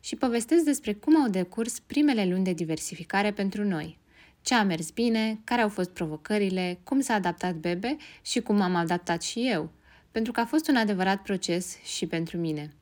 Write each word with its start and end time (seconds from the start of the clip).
și 0.00 0.16
povestesc 0.16 0.64
despre 0.64 0.92
cum 0.92 1.22
au 1.22 1.28
decurs 1.28 1.78
primele 1.78 2.26
luni 2.26 2.44
de 2.44 2.52
diversificare 2.52 3.32
pentru 3.32 3.64
noi. 3.64 3.98
Ce 4.42 4.54
a 4.54 4.62
mers 4.62 4.90
bine, 4.90 5.40
care 5.44 5.60
au 5.60 5.68
fost 5.68 5.90
provocările, 5.90 6.78
cum 6.84 7.00
s-a 7.00 7.14
adaptat 7.14 7.54
bebe 7.54 7.96
și 8.22 8.40
cum 8.40 8.60
am 8.60 8.74
adaptat 8.74 9.22
și 9.22 9.48
eu, 9.48 9.70
pentru 10.10 10.32
că 10.32 10.40
a 10.40 10.44
fost 10.44 10.68
un 10.68 10.76
adevărat 10.76 11.22
proces 11.22 11.82
și 11.82 12.06
pentru 12.06 12.36
mine. 12.36 12.72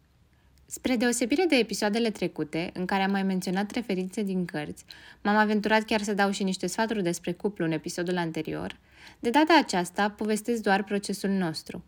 Spre 0.67 0.97
deosebire 0.97 1.45
de 1.49 1.57
episoadele 1.57 2.11
trecute, 2.11 2.71
în 2.75 2.85
care 2.85 3.03
am 3.03 3.11
mai 3.11 3.23
menționat 3.23 3.71
referințe 3.71 4.23
din 4.23 4.45
cărți, 4.45 4.85
m-am 5.23 5.37
aventurat 5.37 5.83
chiar 5.83 6.03
să 6.03 6.15
dau 6.15 6.31
și 6.31 6.43
niște 6.43 6.67
sfaturi 6.67 7.03
despre 7.03 7.33
cuplu 7.33 7.65
în 7.65 7.73
episodul 7.73 8.17
anterior, 8.17 8.77
de 9.19 9.31
data 9.31 9.59
aceasta 9.59 10.11
povestesc 10.11 10.63
doar 10.63 10.85
procesul 10.85 11.31
nostru. 11.31 11.85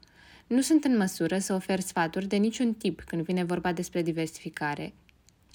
Nu 0.46 0.60
sunt 0.60 0.84
în 0.84 0.96
măsură 0.96 1.38
să 1.38 1.54
ofer 1.54 1.80
sfaturi 1.80 2.26
de 2.26 2.36
niciun 2.36 2.74
tip 2.74 3.02
când 3.06 3.22
vine 3.22 3.44
vorba 3.44 3.72
despre 3.72 4.02
diversificare 4.02 4.92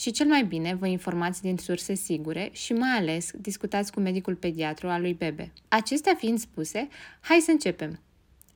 și 0.04 0.12
cel 0.12 0.28
mai 0.28 0.44
bine 0.44 0.76
vă 0.76 0.88
informați 0.88 1.42
din 1.42 1.58
surse 1.58 1.94
sigure 1.94 2.50
și 2.52 2.74
mai 2.74 2.90
ales 2.90 3.32
discutați 3.36 3.92
cu 3.92 4.00
medicul 4.00 4.36
pediatru 4.36 4.88
al 4.88 5.02
lui 5.02 5.14
bebe. 5.14 5.52
Acestea 5.68 6.16
fiind 6.16 6.40
spuse, 6.40 6.88
hai 7.20 7.40
să 7.40 7.52
începem. 7.52 8.00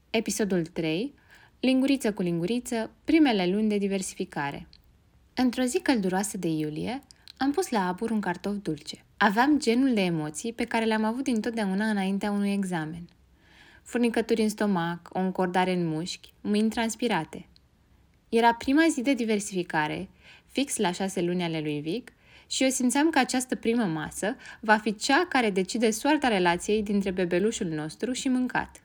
Episodul 0.10 0.66
3 0.66 1.14
Linguriță 1.60 2.14
cu 2.14 2.22
linguriță, 2.22 2.92
primele 3.04 3.48
luni 3.48 3.70
de 3.70 3.78
diversificare. 3.78 4.68
Într-o 5.34 5.64
zi 5.64 5.80
călduroasă 5.80 6.38
de 6.38 6.48
iulie, 6.48 7.02
am 7.38 7.52
pus 7.52 7.70
la 7.70 7.88
abur 7.88 8.12
un 8.12 8.20
cartof 8.20 8.56
dulce. 8.62 9.06
Aveam 9.18 9.60
genul 9.60 9.94
de 9.94 10.02
emoții 10.02 10.54
pe 10.54 10.64
care 10.64 10.86
le-am 10.86 11.04
avut 11.04 11.24
dintotdeauna 11.24 11.90
înaintea 11.90 12.32
unui 12.32 12.52
examen. 12.52 13.08
Furnicături 13.84 14.42
în 14.42 14.50
stomac, 14.50 15.10
o 15.14 15.20
încordare 15.20 15.74
în 15.74 15.88
mușchi, 15.88 16.34
mâini 16.42 16.70
transpirate. 16.70 17.48
Era 18.30 18.54
prima 18.54 18.86
zi 18.90 19.02
de 19.02 19.14
diversificare, 19.14 20.10
fix 20.48 20.78
la 20.78 20.92
șase 20.92 21.22
luni 21.22 21.44
ale 21.44 21.60
lui 21.60 21.80
Vic, 21.80 22.12
și 22.48 22.64
eu 22.64 22.70
simțeam 22.70 23.10
că 23.10 23.20
această 23.20 23.56
primă 23.56 23.84
masă 23.84 24.36
va 24.60 24.78
fi 24.78 24.96
cea 24.96 25.26
care 25.30 25.50
decide 25.50 25.92
soarta 25.92 26.28
relației 26.28 26.84
dintre 26.84 27.12
bebelușul 27.12 27.68
nostru 27.68 28.12
și 28.12 28.28
mâncat. 28.28 28.82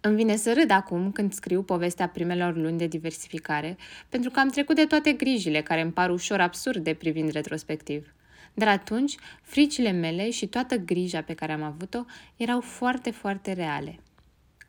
Îmi 0.00 0.16
vine 0.16 0.36
să 0.36 0.52
râd 0.52 0.70
acum 0.70 1.12
când 1.12 1.32
scriu 1.32 1.62
povestea 1.62 2.08
primelor 2.08 2.56
luni 2.56 2.78
de 2.78 2.86
diversificare, 2.86 3.76
pentru 4.08 4.30
că 4.30 4.40
am 4.40 4.48
trecut 4.48 4.76
de 4.76 4.84
toate 4.84 5.12
grijile 5.12 5.60
care 5.60 5.80
îmi 5.80 5.92
par 5.92 6.10
ușor 6.10 6.40
absurde 6.40 6.94
privind 6.94 7.30
retrospectiv. 7.30 8.14
Dar 8.54 8.68
atunci, 8.68 9.14
fricile 9.42 9.90
mele 9.90 10.30
și 10.30 10.46
toată 10.46 10.76
grija 10.76 11.22
pe 11.22 11.34
care 11.34 11.52
am 11.52 11.62
avut-o 11.62 12.04
erau 12.36 12.60
foarte, 12.60 13.10
foarte 13.10 13.52
reale. 13.52 13.98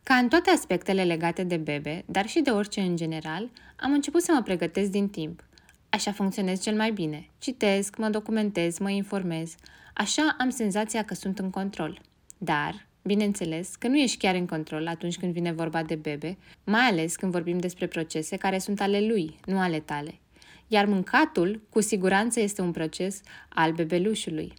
Ca 0.03 0.15
în 0.15 0.27
toate 0.27 0.49
aspectele 0.49 1.03
legate 1.03 1.43
de 1.43 1.57
bebe, 1.57 2.03
dar 2.05 2.27
și 2.27 2.41
de 2.41 2.49
orice 2.49 2.81
în 2.81 2.95
general, 2.95 3.49
am 3.75 3.91
început 3.91 4.21
să 4.21 4.31
mă 4.31 4.41
pregătesc 4.41 4.89
din 4.89 5.09
timp. 5.09 5.43
Așa 5.93 6.11
funcționez 6.11 6.61
cel 6.61 6.75
mai 6.75 6.91
bine. 6.91 7.29
Citesc, 7.39 7.97
mă 7.97 8.09
documentez, 8.09 8.77
mă 8.77 8.89
informez. 8.89 9.55
Așa 9.93 10.35
am 10.39 10.49
senzația 10.49 11.03
că 11.03 11.13
sunt 11.13 11.39
în 11.39 11.49
control. 11.49 12.01
Dar, 12.37 12.87
Bineînțeles 13.03 13.75
că 13.75 13.87
nu 13.87 13.97
ești 13.97 14.17
chiar 14.17 14.35
în 14.35 14.45
control 14.45 14.87
atunci 14.87 15.17
când 15.17 15.33
vine 15.33 15.51
vorba 15.51 15.83
de 15.83 15.95
bebe, 15.95 16.37
mai 16.63 16.81
ales 16.81 17.15
când 17.15 17.31
vorbim 17.31 17.57
despre 17.57 17.87
procese 17.87 18.37
care 18.37 18.57
sunt 18.57 18.81
ale 18.81 19.01
lui, 19.01 19.39
nu 19.45 19.59
ale 19.59 19.79
tale. 19.79 20.19
Iar 20.67 20.85
mâncatul, 20.85 21.61
cu 21.69 21.81
siguranță, 21.81 22.39
este 22.39 22.61
un 22.61 22.71
proces 22.71 23.21
al 23.49 23.71
bebelușului. 23.71 24.53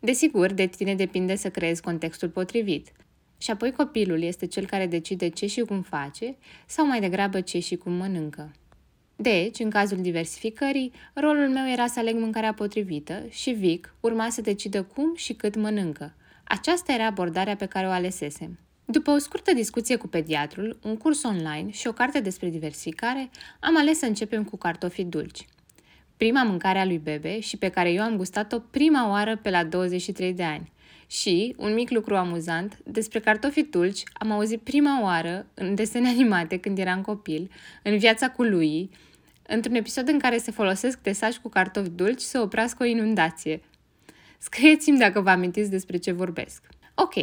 Desigur, 0.00 0.52
de 0.52 0.66
tine 0.66 0.94
depinde 0.94 1.36
să 1.36 1.50
creezi 1.50 1.82
contextul 1.82 2.28
potrivit. 2.28 2.92
Și 3.38 3.50
apoi 3.50 3.72
copilul 3.72 4.22
este 4.22 4.46
cel 4.46 4.66
care 4.66 4.86
decide 4.86 5.28
ce 5.28 5.46
și 5.46 5.60
cum 5.60 5.82
face, 5.82 6.36
sau 6.66 6.86
mai 6.86 7.00
degrabă 7.00 7.40
ce 7.40 7.58
și 7.58 7.76
cum 7.76 7.92
mănâncă. 7.92 8.52
Deci, 9.20 9.58
în 9.58 9.70
cazul 9.70 10.00
diversificării, 10.00 10.92
rolul 11.14 11.48
meu 11.48 11.68
era 11.68 11.86
să 11.86 11.98
aleg 11.98 12.14
mâncarea 12.14 12.54
potrivită 12.54 13.26
și 13.30 13.50
Vic 13.50 13.94
urma 14.00 14.30
să 14.30 14.40
decidă 14.40 14.82
cum 14.82 15.14
și 15.16 15.32
cât 15.32 15.56
mănâncă– 15.56 16.12
aceasta 16.48 16.92
era 16.92 17.06
abordarea 17.06 17.56
pe 17.56 17.66
care 17.66 17.86
o 17.86 17.90
alesesem. 17.90 18.58
După 18.84 19.10
o 19.10 19.18
scurtă 19.18 19.52
discuție 19.54 19.96
cu 19.96 20.06
pediatrul, 20.06 20.78
un 20.82 20.96
curs 20.96 21.22
online 21.22 21.70
și 21.70 21.86
o 21.86 21.92
carte 21.92 22.20
despre 22.20 22.48
diversificare, 22.48 23.30
am 23.60 23.76
ales 23.76 23.98
să 23.98 24.06
începem 24.06 24.44
cu 24.44 24.56
cartofii 24.56 25.04
dulci. 25.04 25.46
Prima 26.16 26.42
mâncare 26.42 26.78
a 26.78 26.84
lui 26.84 26.98
Bebe 26.98 27.40
și 27.40 27.56
pe 27.56 27.68
care 27.68 27.90
eu 27.90 28.02
am 28.02 28.16
gustat-o 28.16 28.58
prima 28.58 29.10
oară 29.10 29.36
pe 29.36 29.50
la 29.50 29.64
23 29.64 30.32
de 30.32 30.42
ani. 30.42 30.72
Și, 31.06 31.54
un 31.58 31.74
mic 31.74 31.90
lucru 31.90 32.16
amuzant, 32.16 32.78
despre 32.84 33.20
cartofii 33.20 33.64
dulci 33.64 34.02
am 34.12 34.30
auzit 34.30 34.60
prima 34.60 35.02
oară 35.02 35.46
în 35.54 35.74
desene 35.74 36.08
animate 36.18 36.58
când 36.58 36.78
eram 36.78 37.02
copil, 37.02 37.50
în 37.82 37.98
viața 37.98 38.30
cu 38.30 38.42
lui, 38.42 38.90
într-un 39.48 39.74
episod 39.74 40.08
în 40.08 40.18
care 40.18 40.38
se 40.38 40.50
folosesc 40.50 40.98
tesași 40.98 41.40
cu 41.40 41.48
cartofi 41.48 41.90
dulci 41.90 42.20
să 42.20 42.40
oprească 42.40 42.82
o 42.82 42.86
inundație, 42.86 43.60
Scrieți-mi 44.38 44.98
dacă 44.98 45.20
vă 45.20 45.30
amintiți 45.30 45.70
despre 45.70 45.96
ce 45.96 46.12
vorbesc. 46.12 46.62
Ok, 46.94 47.14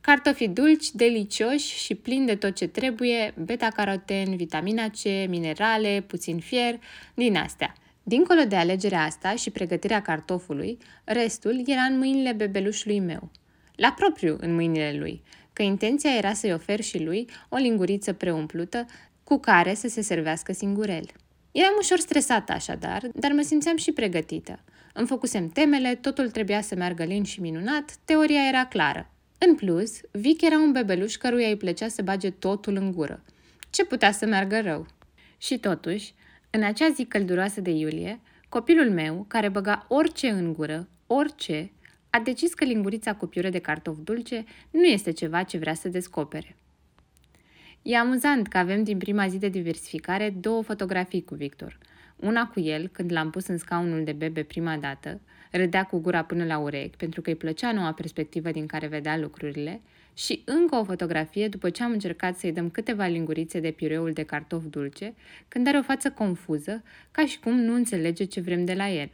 cartofi 0.00 0.48
dulci, 0.48 0.90
delicioși 0.90 1.78
și 1.78 1.94
plini 1.94 2.26
de 2.26 2.34
tot 2.34 2.54
ce 2.54 2.66
trebuie, 2.66 3.34
beta-caroten, 3.44 4.36
vitamina 4.36 4.88
C, 4.88 5.28
minerale, 5.28 6.04
puțin 6.06 6.38
fier, 6.38 6.78
din 7.14 7.36
astea. 7.36 7.74
Dincolo 8.02 8.42
de 8.42 8.56
alegerea 8.56 9.02
asta 9.02 9.34
și 9.34 9.50
pregătirea 9.50 10.02
cartofului, 10.02 10.78
restul 11.04 11.62
era 11.66 11.82
în 11.82 11.98
mâinile 11.98 12.32
bebelușului 12.32 13.00
meu. 13.00 13.30
La 13.74 13.92
propriu 13.92 14.36
în 14.40 14.54
mâinile 14.54 14.96
lui, 14.98 15.22
că 15.52 15.62
intenția 15.62 16.10
era 16.16 16.32
să-i 16.32 16.52
ofer 16.52 16.80
și 16.80 17.02
lui 17.02 17.28
o 17.48 17.56
linguriță 17.56 18.12
preumplută 18.12 18.86
cu 19.24 19.38
care 19.38 19.74
să 19.74 19.88
se 19.88 20.00
servească 20.00 20.52
singurel. 20.52 21.04
Eram 21.52 21.74
ușor 21.78 21.98
stresată 21.98 22.52
așadar, 22.52 23.10
dar 23.14 23.32
mă 23.32 23.40
simțeam 23.40 23.76
și 23.76 23.92
pregătită. 23.92 24.60
Îmi 24.92 25.06
făcusem 25.06 25.48
temele, 25.48 25.94
totul 25.94 26.30
trebuia 26.30 26.60
să 26.60 26.74
meargă 26.74 27.04
lin 27.04 27.24
și 27.24 27.40
minunat, 27.40 27.96
teoria 28.04 28.46
era 28.48 28.66
clară. 28.66 29.10
În 29.38 29.54
plus, 29.54 30.00
Vic 30.10 30.42
era 30.42 30.58
un 30.58 30.72
bebeluș 30.72 31.16
căruia 31.16 31.48
îi 31.48 31.56
plăcea 31.56 31.88
să 31.88 32.02
bage 32.02 32.30
totul 32.30 32.76
în 32.76 32.92
gură. 32.92 33.22
Ce 33.70 33.84
putea 33.84 34.12
să 34.12 34.26
meargă 34.26 34.60
rău? 34.60 34.86
Și 35.38 35.58
totuși, 35.58 36.14
în 36.50 36.62
acea 36.62 36.88
zi 36.88 37.04
călduroasă 37.04 37.60
de 37.60 37.70
iulie, 37.70 38.20
copilul 38.48 38.90
meu, 38.90 39.24
care 39.28 39.48
băga 39.48 39.86
orice 39.88 40.28
în 40.28 40.52
gură, 40.52 40.88
orice, 41.06 41.72
a 42.10 42.18
decis 42.18 42.54
că 42.54 42.64
lingurița 42.64 43.14
cu 43.14 43.26
piure 43.26 43.50
de 43.50 43.58
cartof 43.58 43.96
dulce 44.04 44.44
nu 44.70 44.84
este 44.84 45.10
ceva 45.10 45.42
ce 45.42 45.58
vrea 45.58 45.74
să 45.74 45.88
descopere. 45.88 46.56
E 47.82 47.96
amuzant 47.96 48.48
că 48.48 48.58
avem 48.58 48.82
din 48.82 48.98
prima 48.98 49.28
zi 49.28 49.38
de 49.38 49.48
diversificare 49.48 50.30
două 50.30 50.62
fotografii 50.62 51.24
cu 51.24 51.34
Victor– 51.34 51.78
una 52.20 52.46
cu 52.46 52.60
el, 52.60 52.88
când 52.88 53.12
l-am 53.12 53.30
pus 53.30 53.46
în 53.46 53.58
scaunul 53.58 54.04
de 54.04 54.12
bebe 54.12 54.42
prima 54.42 54.76
dată, 54.76 55.20
râdea 55.50 55.84
cu 55.84 55.98
gura 55.98 56.24
până 56.24 56.44
la 56.44 56.58
urechi, 56.58 56.96
pentru 56.96 57.20
că 57.20 57.30
îi 57.30 57.36
plăcea 57.36 57.72
noua 57.72 57.92
perspectivă 57.92 58.50
din 58.50 58.66
care 58.66 58.86
vedea 58.86 59.18
lucrurile, 59.18 59.80
și 60.14 60.42
încă 60.44 60.76
o 60.76 60.84
fotografie 60.84 61.48
după 61.48 61.70
ce 61.70 61.82
am 61.82 61.92
încercat 61.92 62.36
să-i 62.36 62.52
dăm 62.52 62.70
câteva 62.70 63.06
lingurițe 63.06 63.60
de 63.60 63.70
piureul 63.70 64.12
de 64.12 64.22
cartof 64.22 64.64
dulce, 64.64 65.14
când 65.48 65.66
are 65.66 65.78
o 65.78 65.82
față 65.82 66.10
confuză, 66.10 66.82
ca 67.10 67.26
și 67.26 67.40
cum 67.40 67.60
nu 67.60 67.74
înțelege 67.74 68.24
ce 68.24 68.40
vrem 68.40 68.64
de 68.64 68.74
la 68.74 68.88
el. 68.88 69.10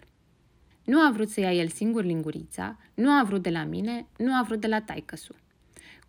Nu 0.84 1.00
a 1.00 1.10
vrut 1.12 1.28
să 1.28 1.40
ia 1.40 1.52
el 1.52 1.68
singur 1.68 2.04
lingurița, 2.04 2.78
nu 2.94 3.10
a 3.10 3.24
vrut 3.24 3.42
de 3.42 3.50
la 3.50 3.64
mine, 3.64 4.06
nu 4.16 4.32
a 4.32 4.42
vrut 4.42 4.60
de 4.60 4.66
la 4.66 4.80
taicăsu. 4.80 5.34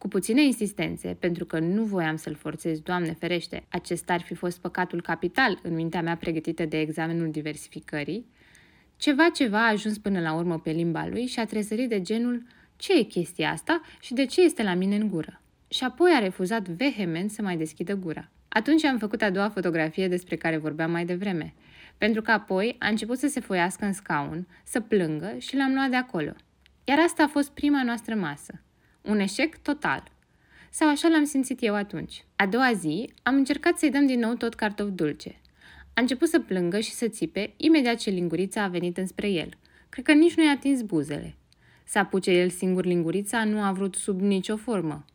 Cu 0.08 0.14
puține 0.14 0.44
insistențe, 0.44 1.18
pentru 1.20 1.46
că 1.46 1.60
nu 1.60 1.84
voiam 1.84 2.16
să-l 2.16 2.36
forțez, 2.36 2.80
Doamne 2.80 3.14
ferește, 3.14 3.64
acesta 3.70 4.14
ar 4.14 4.22
fi 4.22 4.34
fost 4.34 4.60
păcatul 4.60 5.02
capital 5.02 5.60
în 5.64 5.74
mintea 5.74 6.02
mea 6.02 6.16
pregătită 6.16 6.66
de 6.66 6.80
examenul 6.80 7.32
diversificării, 7.32 8.26
ceva 8.98 9.30
ceva 9.30 9.66
a 9.66 9.72
ajuns 9.72 9.98
până 9.98 10.20
la 10.20 10.34
urmă 10.34 10.60
pe 10.60 10.72
limba 10.72 11.08
lui 11.08 11.26
și 11.26 11.40
a 11.40 11.46
trezărit 11.46 11.90
de 11.90 12.02
genul 12.02 12.44
ce 12.76 12.98
e 12.98 13.02
chestia 13.02 13.52
asta 13.52 13.82
și 14.00 14.14
de 14.14 14.26
ce 14.26 14.42
este 14.42 14.64
la 14.64 14.74
mine 14.74 14.96
în 14.96 15.10
gură. 15.10 15.42
Și 15.68 15.84
apoi 15.84 16.12
a 16.16 16.20
refuzat 16.20 16.68
vehement 16.68 17.32
să 17.32 17.42
mai 17.42 17.58
deschidă 17.58 17.96
gura. 17.96 18.30
Atunci 18.48 18.84
am 18.84 18.98
făcut 18.98 19.22
a 19.22 19.30
doua 19.30 19.50
fotografie 19.50 20.08
despre 20.08 20.36
care 20.36 20.58
vorbeam 20.58 20.92
mai 20.92 21.06
devreme, 21.06 21.54
pentru 21.98 22.22
că 22.22 22.32
apoi 22.32 22.76
a 22.80 22.88
început 22.88 23.18
să 23.18 23.28
se 23.28 23.40
foiască 23.40 23.86
în 23.86 23.94
scaun, 23.94 24.48
să 24.64 24.80
plângă 24.80 25.36
și 25.38 25.56
l-am 25.56 25.74
luat 25.74 25.90
de 25.90 25.96
acolo. 25.96 26.32
Iar 26.84 27.00
asta 27.00 27.24
a 27.24 27.28
fost 27.28 27.50
prima 27.52 27.84
noastră 27.84 28.16
masă. 28.16 28.62
Un 29.02 29.20
eșec 29.20 29.58
total. 29.58 30.12
Sau 30.70 30.90
așa 30.90 31.08
l-am 31.08 31.24
simțit 31.24 31.64
eu 31.64 31.76
atunci. 31.76 32.24
A 32.36 32.46
doua 32.46 32.74
zi 32.74 33.10
am 33.24 33.36
încercat 33.36 33.78
să-i 33.78 33.92
dăm 33.92 34.06
din 34.06 34.20
nou 34.20 34.34
tot 34.34 34.54
cartof 34.54 34.90
dulce. 34.90 35.40
A 35.94 36.02
început 36.02 36.28
să 36.28 36.40
plângă 36.40 36.80
și 36.80 36.92
să 36.92 37.08
țipe 37.08 37.54
imediat 37.58 37.98
ce 37.98 38.10
lingurița 38.10 38.64
a 38.64 38.68
venit 38.68 38.98
înspre 38.98 39.30
el. 39.30 39.50
Cred 39.90 40.06
că 40.06 40.12
nici 40.12 40.36
nu 40.36 40.44
i-a 40.44 40.52
atins 40.52 40.82
buzele. 40.82 41.36
Să 41.84 42.00
apuce 42.00 42.32
el 42.32 42.50
singur 42.50 42.86
lingurița 42.86 43.44
nu 43.44 43.62
a 43.62 43.72
vrut 43.72 43.96
sub 43.96 44.22
nicio 44.22 44.56
formă. 44.56 45.06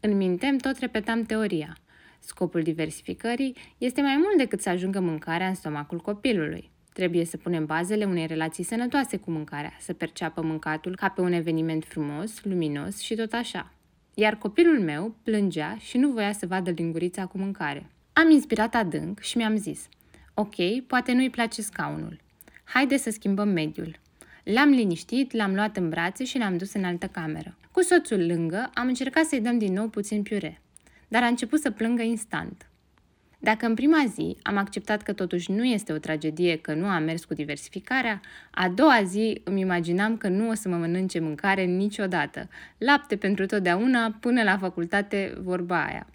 În 0.00 0.16
minte 0.16 0.56
tot 0.60 0.78
repetam 0.78 1.22
teoria. 1.22 1.76
Scopul 2.18 2.62
diversificării 2.62 3.56
este 3.78 4.00
mai 4.00 4.16
mult 4.16 4.36
decât 4.36 4.60
să 4.60 4.68
ajungă 4.68 5.00
mâncarea 5.00 5.48
în 5.48 5.54
stomacul 5.54 5.98
copilului. 5.98 6.71
Trebuie 6.92 7.24
să 7.24 7.36
punem 7.36 7.66
bazele 7.66 8.04
unei 8.04 8.26
relații 8.26 8.64
sănătoase 8.64 9.16
cu 9.16 9.30
mâncarea, 9.30 9.72
să 9.80 9.92
perceapă 9.92 10.42
mâncatul 10.42 10.96
ca 10.96 11.08
pe 11.08 11.20
un 11.20 11.32
eveniment 11.32 11.84
frumos, 11.84 12.44
luminos 12.44 12.98
și 12.98 13.14
tot 13.14 13.32
așa. 13.32 13.72
Iar 14.14 14.36
copilul 14.36 14.80
meu 14.80 15.14
plângea 15.22 15.76
și 15.78 15.98
nu 15.98 16.10
voia 16.10 16.32
să 16.32 16.46
vadă 16.46 16.70
lingurița 16.70 17.26
cu 17.26 17.38
mâncare. 17.38 17.86
Am 18.12 18.30
inspirat 18.30 18.74
adânc 18.74 19.20
și 19.20 19.36
mi-am 19.36 19.56
zis, 19.56 19.88
ok, 20.34 20.80
poate 20.86 21.12
nu-i 21.12 21.30
place 21.30 21.62
scaunul. 21.62 22.20
Haide 22.64 22.96
să 22.96 23.10
schimbăm 23.10 23.48
mediul. 23.48 24.00
L-am 24.44 24.68
liniștit, 24.68 25.32
l-am 25.32 25.54
luat 25.54 25.76
în 25.76 25.88
brațe 25.88 26.24
și 26.24 26.38
l-am 26.38 26.56
dus 26.56 26.72
în 26.72 26.84
altă 26.84 27.06
cameră. 27.06 27.56
Cu 27.70 27.82
soțul 27.82 28.26
lângă, 28.26 28.70
am 28.74 28.86
încercat 28.86 29.24
să-i 29.24 29.40
dăm 29.40 29.58
din 29.58 29.72
nou 29.72 29.88
puțin 29.88 30.22
piure, 30.22 30.60
dar 31.08 31.22
a 31.22 31.26
început 31.26 31.60
să 31.60 31.70
plângă 31.70 32.02
instant. 32.02 32.66
Dacă 33.44 33.66
în 33.66 33.74
prima 33.74 34.04
zi 34.14 34.36
am 34.42 34.56
acceptat 34.56 35.02
că 35.02 35.12
totuși 35.12 35.50
nu 35.50 35.64
este 35.64 35.92
o 35.92 35.98
tragedie 35.98 36.56
că 36.56 36.74
nu 36.74 36.86
am 36.86 37.02
mers 37.02 37.24
cu 37.24 37.34
diversificarea, 37.34 38.20
a 38.50 38.68
doua 38.68 39.02
zi 39.04 39.40
îmi 39.44 39.60
imaginam 39.60 40.16
că 40.16 40.28
nu 40.28 40.48
o 40.48 40.54
să 40.54 40.68
mă 40.68 40.76
mănânce 40.76 41.20
mâncare 41.20 41.64
niciodată. 41.64 42.48
Lapte 42.78 43.16
pentru 43.16 43.46
totdeauna, 43.46 44.16
până 44.20 44.42
la 44.42 44.58
facultate 44.58 45.34
vorba 45.40 45.84
aia. 45.84 46.06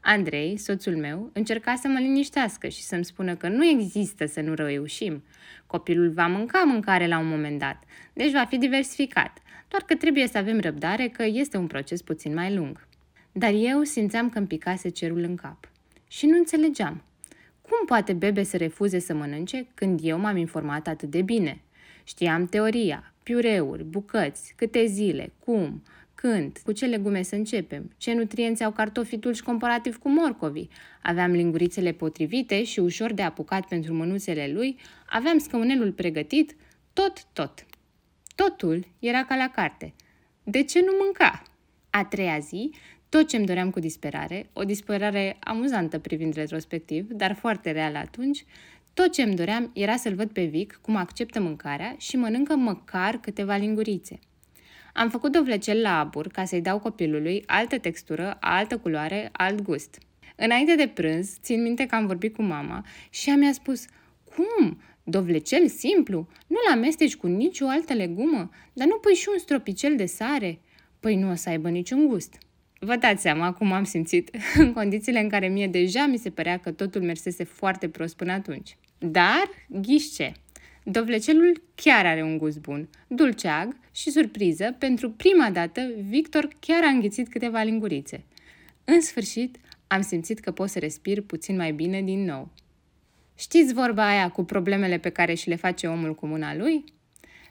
Andrei, 0.00 0.56
soțul 0.56 0.96
meu, 0.96 1.30
încerca 1.32 1.74
să 1.74 1.88
mă 1.88 1.98
liniștească 1.98 2.68
și 2.68 2.82
să-mi 2.82 3.04
spună 3.04 3.34
că 3.34 3.48
nu 3.48 3.64
există 3.64 4.26
să 4.26 4.40
nu 4.40 4.54
reușim. 4.54 5.24
Copilul 5.66 6.10
va 6.10 6.26
mânca 6.26 6.62
mâncare 6.62 7.06
la 7.06 7.18
un 7.18 7.28
moment 7.28 7.58
dat, 7.58 7.82
deci 8.12 8.32
va 8.32 8.44
fi 8.44 8.58
diversificat, 8.58 9.38
doar 9.68 9.82
că 9.82 9.94
trebuie 9.94 10.26
să 10.26 10.38
avem 10.38 10.60
răbdare 10.60 11.08
că 11.08 11.24
este 11.24 11.56
un 11.56 11.66
proces 11.66 12.02
puțin 12.02 12.34
mai 12.34 12.54
lung. 12.54 12.86
Dar 13.32 13.52
eu 13.54 13.82
simțeam 13.82 14.28
că 14.28 14.38
îmi 14.38 14.46
picase 14.46 14.88
cerul 14.88 15.22
în 15.22 15.34
cap. 15.34 15.68
Și 16.08 16.26
nu 16.26 16.36
înțelegeam. 16.36 17.02
Cum 17.60 17.86
poate 17.86 18.12
bebe 18.12 18.42
să 18.42 18.56
refuze 18.56 18.98
să 18.98 19.14
mănânce 19.14 19.66
când 19.74 20.00
eu 20.02 20.18
m-am 20.18 20.36
informat 20.36 20.86
atât 20.86 21.10
de 21.10 21.22
bine? 21.22 21.60
Știam 22.04 22.46
teoria, 22.46 23.12
piureuri, 23.22 23.84
bucăți, 23.84 24.52
câte 24.56 24.86
zile, 24.86 25.32
cum, 25.38 25.82
când, 26.14 26.58
cu 26.64 26.72
ce 26.72 26.86
legume 26.86 27.22
să 27.22 27.34
începem, 27.34 27.92
ce 27.96 28.12
nutrienți 28.12 28.64
au 28.64 28.70
cartofii 28.70 29.18
dulci 29.18 29.42
comparativ 29.42 29.98
cu 29.98 30.08
morcovii. 30.08 30.68
Aveam 31.02 31.30
lingurițele 31.30 31.92
potrivite 31.92 32.64
și 32.64 32.80
ușor 32.80 33.12
de 33.12 33.22
apucat 33.22 33.66
pentru 33.66 33.94
mânuțele 33.94 34.50
lui, 34.52 34.78
aveam 35.10 35.38
scăunelul 35.38 35.92
pregătit, 35.92 36.56
tot, 36.92 37.24
tot. 37.32 37.66
Totul 38.34 38.86
era 38.98 39.24
ca 39.24 39.36
la 39.36 39.48
carte. 39.48 39.94
De 40.42 40.62
ce 40.62 40.80
nu 40.80 40.92
mânca? 41.00 41.42
A 41.90 42.04
treia 42.04 42.38
zi, 42.38 42.70
tot 43.08 43.28
ce 43.28 43.36
îmi 43.36 43.46
doream 43.46 43.70
cu 43.70 43.80
disperare, 43.80 44.50
o 44.52 44.64
disperare 44.64 45.36
amuzantă 45.40 45.98
privind 45.98 46.34
retrospectiv, 46.34 47.10
dar 47.10 47.34
foarte 47.34 47.70
reală 47.70 47.98
atunci, 47.98 48.44
tot 48.94 49.12
ce 49.12 49.22
îmi 49.22 49.34
doream 49.34 49.70
era 49.74 49.96
să-l 49.96 50.14
văd 50.14 50.30
pe 50.30 50.44
Vic 50.44 50.78
cum 50.82 50.96
acceptă 50.96 51.40
mâncarea 51.40 51.94
și 51.98 52.16
mănâncă 52.16 52.56
măcar 52.56 53.20
câteva 53.20 53.56
lingurițe. 53.56 54.18
Am 54.94 55.10
făcut 55.10 55.32
dovlecel 55.32 55.80
la 55.80 55.98
abur 55.98 56.26
ca 56.26 56.44
să-i 56.44 56.60
dau 56.60 56.78
copilului 56.78 57.42
altă 57.46 57.78
textură, 57.78 58.36
altă 58.40 58.78
culoare, 58.78 59.28
alt 59.32 59.62
gust. 59.62 59.98
Înainte 60.36 60.74
de 60.74 60.88
prânz, 60.94 61.36
țin 61.40 61.62
minte 61.62 61.86
că 61.86 61.94
am 61.94 62.06
vorbit 62.06 62.34
cu 62.34 62.42
mama 62.42 62.84
și 63.10 63.28
ea 63.28 63.36
mi-a 63.36 63.52
spus 63.52 63.84
Cum? 64.24 64.80
Dovlecel 65.02 65.68
simplu? 65.68 66.28
Nu-l 66.46 66.72
amesteci 66.72 67.16
cu 67.16 67.26
nicio 67.26 67.66
altă 67.66 67.92
legumă? 67.92 68.50
Dar 68.72 68.86
nu 68.86 68.96
pui 68.96 69.14
și 69.14 69.28
un 69.32 69.38
stropicel 69.38 69.96
de 69.96 70.06
sare? 70.06 70.60
Păi 71.00 71.16
nu 71.16 71.30
o 71.30 71.34
să 71.34 71.48
aibă 71.48 71.68
niciun 71.68 72.06
gust. 72.06 72.38
Vă 72.78 72.96
dați 72.96 73.22
seama 73.22 73.52
cum 73.52 73.72
am 73.72 73.84
simțit, 73.84 74.36
în 74.54 74.72
condițiile 74.72 75.20
în 75.20 75.28
care 75.28 75.48
mie 75.48 75.66
deja 75.66 76.06
mi 76.06 76.18
se 76.18 76.30
părea 76.30 76.58
că 76.58 76.70
totul 76.70 77.02
mersese 77.02 77.44
foarte 77.44 77.88
prost 77.88 78.16
până 78.16 78.32
atunci. 78.32 78.76
Dar, 78.98 79.50
ghișce, 79.68 80.32
dovlecelul 80.82 81.62
chiar 81.74 82.06
are 82.06 82.22
un 82.22 82.38
gust 82.38 82.60
bun, 82.60 82.88
dulceag 83.08 83.76
și 83.92 84.10
surpriză, 84.10 84.76
pentru 84.78 85.10
prima 85.10 85.50
dată, 85.50 85.80
Victor 86.08 86.48
chiar 86.60 86.82
a 86.84 86.88
înghițit 86.88 87.28
câteva 87.28 87.62
lingurițe. 87.62 88.24
În 88.84 89.00
sfârșit, 89.00 89.56
am 89.86 90.00
simțit 90.00 90.38
că 90.38 90.50
pot 90.50 90.68
să 90.68 90.78
respir 90.78 91.22
puțin 91.22 91.56
mai 91.56 91.72
bine 91.72 92.02
din 92.02 92.24
nou. 92.24 92.50
Știți 93.34 93.74
vorba 93.74 94.08
aia 94.08 94.28
cu 94.28 94.44
problemele 94.44 94.98
pe 94.98 95.08
care 95.08 95.34
și 95.34 95.48
le 95.48 95.56
face 95.56 95.86
omul 95.86 96.14
cu 96.14 96.26
mâna 96.26 96.56
lui? 96.56 96.84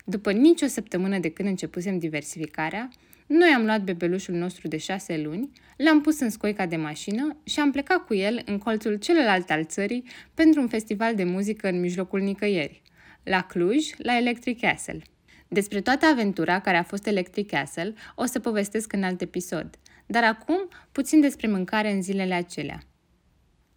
După 0.05 0.31
nicio 0.31 0.65
săptămână 0.67 1.19
de 1.19 1.29
când 1.29 1.49
începusem 1.49 1.99
diversificarea, 1.99 2.89
noi 3.27 3.49
am 3.49 3.65
luat 3.65 3.83
bebelușul 3.83 4.35
nostru 4.35 4.67
de 4.67 4.77
șase 4.77 5.17
luni, 5.17 5.51
l-am 5.77 6.01
pus 6.01 6.19
în 6.19 6.29
scoica 6.29 6.65
de 6.65 6.75
mașină 6.75 7.37
și 7.43 7.59
am 7.59 7.71
plecat 7.71 8.05
cu 8.05 8.13
el 8.13 8.41
în 8.45 8.57
colțul 8.57 8.95
celălalt 8.95 9.49
al 9.49 9.65
țării 9.65 10.03
pentru 10.33 10.61
un 10.61 10.67
festival 10.67 11.15
de 11.15 11.23
muzică 11.23 11.67
în 11.67 11.79
mijlocul 11.79 12.19
nicăieri, 12.19 12.81
la 13.23 13.41
Cluj, 13.41 13.89
la 13.97 14.17
Electric 14.17 14.59
Castle. 14.59 15.01
Despre 15.47 15.81
toată 15.81 16.05
aventura 16.05 16.59
care 16.59 16.77
a 16.77 16.83
fost 16.83 17.07
Electric 17.07 17.49
Castle 17.49 17.93
o 18.15 18.25
să 18.25 18.39
povestesc 18.39 18.93
în 18.93 19.03
alt 19.03 19.21
episod, 19.21 19.69
dar 20.05 20.23
acum 20.23 20.67
puțin 20.91 21.21
despre 21.21 21.47
mâncare 21.47 21.91
în 21.91 22.01
zilele 22.01 22.33
acelea. 22.33 22.79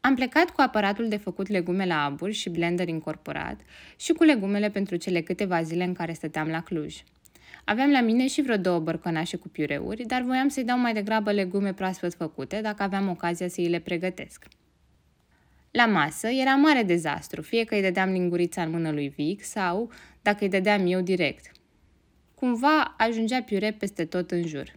Am 0.01 0.15
plecat 0.15 0.51
cu 0.51 0.61
aparatul 0.61 1.09
de 1.09 1.17
făcut 1.17 1.49
legume 1.49 1.87
la 1.87 2.05
abur 2.05 2.31
și 2.31 2.51
blender 2.51 2.89
incorporat 2.89 3.61
și 3.97 4.13
cu 4.13 4.25
legumele 4.25 4.71
pentru 4.71 4.97
cele 4.97 5.21
câteva 5.21 5.63
zile 5.63 5.85
în 5.85 5.95
care 5.95 6.13
stăteam 6.13 6.49
la 6.49 6.63
Cluj. 6.63 7.03
Aveam 7.65 7.91
la 7.91 8.01
mine 8.01 8.27
și 8.27 8.43
vreo 8.43 8.57
două 8.57 8.79
bărcănașe 8.79 9.37
cu 9.37 9.49
piureuri, 9.49 10.07
dar 10.07 10.23
voiam 10.23 10.49
să-i 10.49 10.65
dau 10.65 10.79
mai 10.79 10.93
degrabă 10.93 11.33
legume 11.33 11.73
proaspăt 11.73 12.15
făcute, 12.15 12.61
dacă 12.61 12.83
aveam 12.83 13.09
ocazia 13.09 13.49
să 13.49 13.61
îi 13.61 13.69
le 13.69 13.79
pregătesc. 13.79 14.47
La 15.71 15.87
masă 15.87 16.29
era 16.29 16.55
mare 16.55 16.83
dezastru, 16.83 17.43
fie 17.43 17.65
că 17.65 17.75
îi 17.75 17.83
dădeam 17.83 18.11
lingurița 18.11 18.63
în 18.63 18.71
mână 18.71 18.91
lui 18.91 19.09
Vic 19.09 19.45
sau 19.45 19.91
dacă 20.23 20.45
îi 20.45 20.51
dădeam 20.51 20.87
eu 20.87 21.01
direct. 21.01 21.51
Cumva 22.35 22.95
ajungea 22.99 23.43
piure 23.43 23.73
peste 23.73 24.05
tot 24.05 24.31
în 24.31 24.47
jur. 24.47 24.77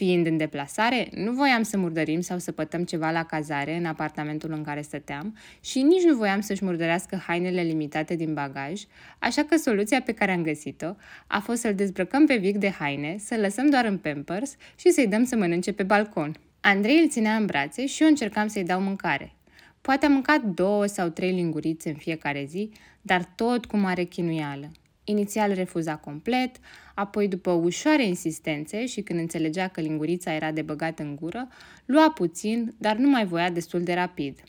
Fiind 0.00 0.26
în 0.26 0.36
deplasare, 0.36 1.08
nu 1.14 1.32
voiam 1.32 1.62
să 1.62 1.76
murdărim 1.76 2.20
sau 2.20 2.38
să 2.38 2.52
pătăm 2.52 2.84
ceva 2.84 3.10
la 3.10 3.24
cazare 3.24 3.76
în 3.76 3.84
apartamentul 3.84 4.52
în 4.52 4.62
care 4.62 4.80
stăteam 4.80 5.36
și 5.60 5.82
nici 5.82 6.02
nu 6.02 6.16
voiam 6.16 6.40
să-și 6.40 6.64
murdărească 6.64 7.22
hainele 7.26 7.62
limitate 7.62 8.14
din 8.14 8.34
bagaj, 8.34 8.82
așa 9.18 9.44
că 9.44 9.56
soluția 9.56 10.02
pe 10.02 10.12
care 10.12 10.32
am 10.32 10.42
găsit-o 10.42 10.94
a 11.26 11.40
fost 11.40 11.60
să-l 11.60 11.74
dezbrăcăm 11.74 12.26
pe 12.26 12.36
Vic 12.36 12.56
de 12.56 12.70
haine, 12.70 13.16
să-l 13.18 13.40
lăsăm 13.40 13.70
doar 13.70 13.84
în 13.84 13.98
Pampers 13.98 14.56
și 14.76 14.90
să-i 14.90 15.06
dăm 15.06 15.24
să 15.24 15.36
mănânce 15.36 15.72
pe 15.72 15.82
balcon. 15.82 16.36
Andrei 16.60 17.00
îl 17.02 17.08
ținea 17.08 17.36
în 17.36 17.46
brațe 17.46 17.86
și 17.86 18.02
eu 18.02 18.08
încercam 18.08 18.46
să-i 18.48 18.64
dau 18.64 18.80
mâncare. 18.80 19.32
Poate 19.80 20.06
am 20.06 20.12
mâncat 20.12 20.42
două 20.42 20.86
sau 20.86 21.08
trei 21.08 21.32
lingurițe 21.32 21.88
în 21.88 21.96
fiecare 21.96 22.44
zi, 22.48 22.70
dar 23.02 23.24
tot 23.34 23.66
cu 23.66 23.76
mare 23.76 24.04
chinuială. 24.04 24.70
Inițial 25.04 25.52
refuza 25.52 25.96
complet, 25.96 26.56
apoi 26.94 27.28
după 27.28 27.50
ușoare 27.50 28.06
insistențe 28.06 28.86
și 28.86 29.00
când 29.00 29.18
înțelegea 29.18 29.68
că 29.68 29.80
lingurița 29.80 30.34
era 30.34 30.52
de 30.52 30.62
băgat 30.62 30.98
în 30.98 31.16
gură, 31.16 31.48
lua 31.84 32.10
puțin, 32.10 32.74
dar 32.78 32.96
nu 32.96 33.08
mai 33.08 33.26
voia 33.26 33.50
destul 33.50 33.82
de 33.82 33.94
rapid. 33.94 34.42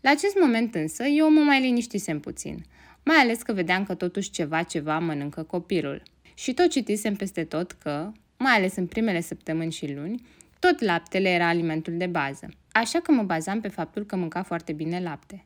La 0.00 0.10
acest 0.10 0.36
moment 0.40 0.74
însă 0.74 1.04
eu 1.04 1.32
mă 1.32 1.40
mai 1.40 1.60
liniștisem 1.60 2.20
puțin, 2.20 2.64
mai 3.04 3.16
ales 3.16 3.42
că 3.42 3.52
vedeam 3.52 3.84
că 3.84 3.94
totuși 3.94 4.30
ceva 4.30 4.62
ceva 4.62 4.98
mănâncă 4.98 5.42
copilul. 5.42 6.02
Și 6.34 6.54
tot 6.54 6.70
citisem 6.70 7.14
peste 7.14 7.44
tot 7.44 7.72
că, 7.72 8.12
mai 8.38 8.52
ales 8.52 8.76
în 8.76 8.86
primele 8.86 9.20
săptămâni 9.20 9.72
și 9.72 9.92
luni, 9.92 10.26
tot 10.58 10.80
laptele 10.80 11.28
era 11.28 11.48
alimentul 11.48 11.96
de 11.96 12.06
bază, 12.06 12.48
așa 12.72 13.00
că 13.00 13.12
mă 13.12 13.22
bazam 13.22 13.60
pe 13.60 13.68
faptul 13.68 14.04
că 14.04 14.16
mânca 14.16 14.42
foarte 14.42 14.72
bine 14.72 15.00
lapte. 15.00 15.42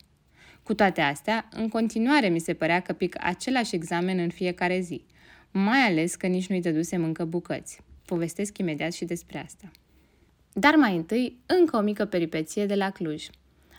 Cu 0.68 0.74
toate 0.74 1.00
astea, 1.00 1.48
în 1.50 1.68
continuare 1.68 2.28
mi 2.28 2.38
se 2.38 2.54
părea 2.54 2.80
că 2.80 2.92
pic 2.92 3.16
același 3.20 3.74
examen 3.74 4.18
în 4.18 4.28
fiecare 4.28 4.80
zi, 4.80 5.04
mai 5.50 5.78
ales 5.78 6.14
că 6.14 6.26
nici 6.26 6.48
nu-i 6.48 6.60
dădusem 6.60 7.04
încă 7.04 7.24
bucăți. 7.24 7.80
Povestesc 8.04 8.58
imediat 8.58 8.92
și 8.92 9.04
despre 9.04 9.42
asta. 9.44 9.70
Dar 10.52 10.74
mai 10.74 10.96
întâi, 10.96 11.38
încă 11.46 11.76
o 11.76 11.80
mică 11.80 12.04
peripeție 12.04 12.66
de 12.66 12.74
la 12.74 12.90
Cluj. 12.90 13.26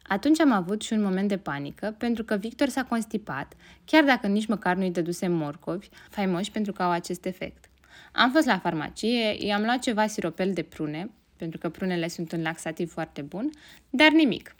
Atunci 0.03 0.39
am 0.39 0.51
avut 0.51 0.81
și 0.81 0.93
un 0.93 1.01
moment 1.01 1.27
de 1.27 1.37
panică, 1.37 1.95
pentru 1.97 2.23
că 2.23 2.35
Victor 2.35 2.67
s-a 2.67 2.83
constipat, 2.83 3.53
chiar 3.85 4.03
dacă 4.03 4.27
nici 4.27 4.47
măcar 4.47 4.75
nu-i 4.75 4.91
dăduse 4.91 5.27
morcovi, 5.27 5.89
faimoși 6.09 6.51
pentru 6.51 6.71
că 6.71 6.83
au 6.83 6.91
acest 6.91 7.25
efect. 7.25 7.69
Am 8.11 8.31
fost 8.31 8.45
la 8.45 8.59
farmacie, 8.59 9.45
i-am 9.45 9.61
luat 9.61 9.79
ceva 9.79 10.07
siropel 10.07 10.53
de 10.53 10.63
prune, 10.63 11.09
pentru 11.35 11.59
că 11.59 11.69
prunele 11.69 12.07
sunt 12.07 12.31
un 12.31 12.41
laxativ 12.41 12.91
foarte 12.91 13.21
bun, 13.21 13.49
dar 13.89 14.11
nimic. 14.11 14.53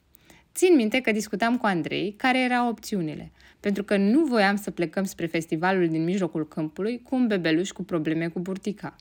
Țin 0.53 0.75
minte 0.75 1.01
că 1.01 1.11
discutam 1.11 1.57
cu 1.57 1.65
Andrei 1.65 2.13
care 2.17 2.43
erau 2.43 2.69
opțiunile, 2.69 3.31
pentru 3.59 3.83
că 3.83 3.97
nu 3.97 4.23
voiam 4.23 4.55
să 4.55 4.71
plecăm 4.71 5.03
spre 5.03 5.25
festivalul 5.25 5.87
din 5.87 6.03
mijlocul 6.03 6.47
câmpului 6.47 7.01
cu 7.01 7.15
un 7.15 7.27
bebeluș 7.27 7.69
cu 7.69 7.83
probleme 7.83 8.27
cu 8.27 8.39
burtica. 8.39 8.95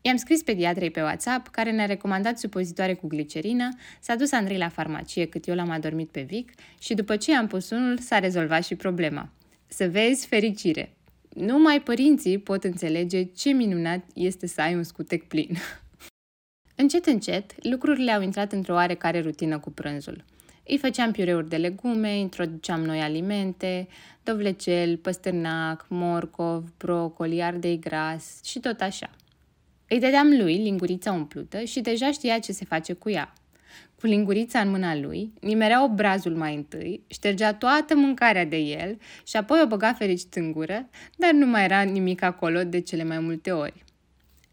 I-am 0.00 0.16
scris 0.16 0.42
pediatrei 0.42 0.90
pe 0.90 1.02
WhatsApp, 1.02 1.48
care 1.48 1.70
ne-a 1.70 1.86
recomandat 1.86 2.38
supozitoare 2.38 2.94
cu 2.94 3.06
glicerină, 3.06 3.68
s-a 4.00 4.14
dus 4.14 4.32
Andrei 4.32 4.58
la 4.58 4.68
farmacie 4.68 5.26
cât 5.26 5.48
eu 5.48 5.54
l-am 5.54 5.70
adormit 5.70 6.08
pe 6.08 6.20
Vic 6.20 6.52
și 6.78 6.94
după 6.94 7.16
ce 7.16 7.36
am 7.36 7.46
pus 7.46 7.70
unul, 7.70 7.98
s-a 7.98 8.18
rezolvat 8.18 8.64
și 8.64 8.74
problema. 8.74 9.32
Să 9.66 9.88
vezi 9.88 10.26
fericire! 10.26 10.96
Numai 11.28 11.80
părinții 11.80 12.38
pot 12.38 12.64
înțelege 12.64 13.22
ce 13.22 13.50
minunat 13.50 14.04
este 14.14 14.46
să 14.46 14.60
ai 14.60 14.74
un 14.74 14.82
scutec 14.82 15.22
plin. 15.22 15.56
încet, 16.74 17.06
încet, 17.06 17.64
lucrurile 17.64 18.12
au 18.12 18.22
intrat 18.22 18.52
într-o 18.52 18.74
oarecare 18.74 19.20
rutină 19.20 19.58
cu 19.58 19.70
prânzul. 19.70 20.24
Îi 20.66 20.78
făceam 20.78 21.10
piureuri 21.10 21.48
de 21.48 21.56
legume, 21.56 22.18
introduceam 22.18 22.80
noi 22.80 23.00
alimente, 23.00 23.88
dovlecel, 24.22 24.96
păstârnac, 24.96 25.86
morcov, 25.88 26.72
brocoli, 26.78 27.42
ardei 27.42 27.78
gras 27.78 28.40
și 28.44 28.58
tot 28.60 28.80
așa– 28.80 29.10
îi 29.88 30.00
dădeam 30.00 30.28
lui 30.28 30.56
lingurița 30.56 31.12
umplută 31.12 31.64
și 31.64 31.80
deja 31.80 32.10
știa 32.10 32.38
ce 32.38 32.52
se 32.52 32.64
face 32.64 32.92
cu 32.92 33.10
ea. 33.10 33.32
Cu 34.00 34.06
lingurița 34.06 34.60
în 34.60 34.70
mâna 34.70 34.96
lui, 34.96 35.32
nimerea 35.40 35.84
obrazul 35.84 36.36
mai 36.36 36.54
întâi, 36.54 37.00
ștergea 37.06 37.54
toată 37.54 37.96
mâncarea 37.96 38.44
de 38.44 38.56
el 38.56 38.98
și 39.26 39.36
apoi 39.36 39.60
o 39.62 39.66
băga 39.66 39.92
fericit 39.92 40.34
în 40.34 40.52
gură, 40.52 40.88
dar 41.16 41.32
nu 41.32 41.46
mai 41.46 41.64
era 41.64 41.82
nimic 41.82 42.22
acolo 42.22 42.64
de 42.64 42.80
cele 42.80 43.04
mai 43.04 43.18
multe 43.18 43.50
ori. 43.50 43.83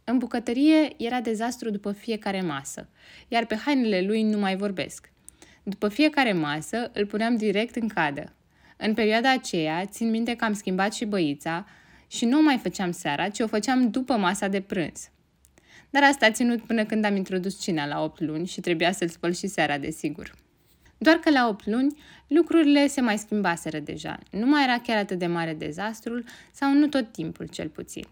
În 0.04 0.18
bucătărie 0.18 0.94
era 0.98 1.22
dezastru 1.22 1.70
după 1.70 1.92
fiecare 1.92 2.42
masă, 2.42 2.90
iar 3.28 3.46
pe 3.46 3.56
hainele 3.56 4.02
lui 4.02 4.24
nu 4.24 4.40
mai 4.40 4.56
vorbesc. 4.56 5.12
După 5.64 5.88
fiecare 5.88 6.34
masă 6.34 6.92
îl 6.94 7.06
puneam 7.06 7.36
direct 7.36 7.76
în 7.76 7.88
cadă. 7.88 8.34
În 8.78 8.94
perioada 8.94 9.32
aceea, 9.32 9.86
țin 9.86 10.10
minte 10.10 10.36
că 10.36 10.46
am 10.46 10.54
schimbat 10.54 10.94
și 10.94 11.06
băița 11.06 11.66
și 12.08 12.26
nu 12.26 12.38
o 12.38 12.42
mai 12.42 12.58
făceam 12.58 12.92
seara, 12.92 13.30
ci 13.30 13.40
o 13.40 13.48
făceam 13.48 13.90
după 13.90 14.18
masa 14.18 14.48
de 14.48 14.62
prânz. 14.62 15.10
Dar 15.90 16.04
asta 16.04 16.26
a 16.26 16.32
ținut 16.32 16.62
până 16.62 16.86
când 16.86 17.06
am 17.06 17.16
introdus 17.16 17.62
cina 17.62 17.86
la 17.86 18.04
8 18.04 18.20
luni 18.20 18.48
și 18.48 18.62
trebuia 18.62 18.92
să-l 18.92 19.10
spăl 19.10 19.34
și 19.34 19.48
seara, 19.48 19.78
desigur. 19.78 20.36
Doar 20.98 21.16
că 21.16 21.30
la 21.30 21.48
8 21.48 21.66
luni 21.66 21.98
lucrurile 22.28 22.88
se 22.88 23.02
mai 23.02 23.18
schimbaseră 23.18 23.80
deja. 23.80 24.20
Nu 24.32 24.46
mai 24.46 24.64
era 24.64 24.80
chiar 24.80 24.98
atât 24.98 25.20
de 25.20 25.28
mare 25.28 25.54
dezastrul 25.54 26.24
sau 26.52 26.74
nu 26.74 26.88
tot 26.88 27.12
timpul 27.12 27.46
cel 27.48 27.70
puțin. 27.70 28.06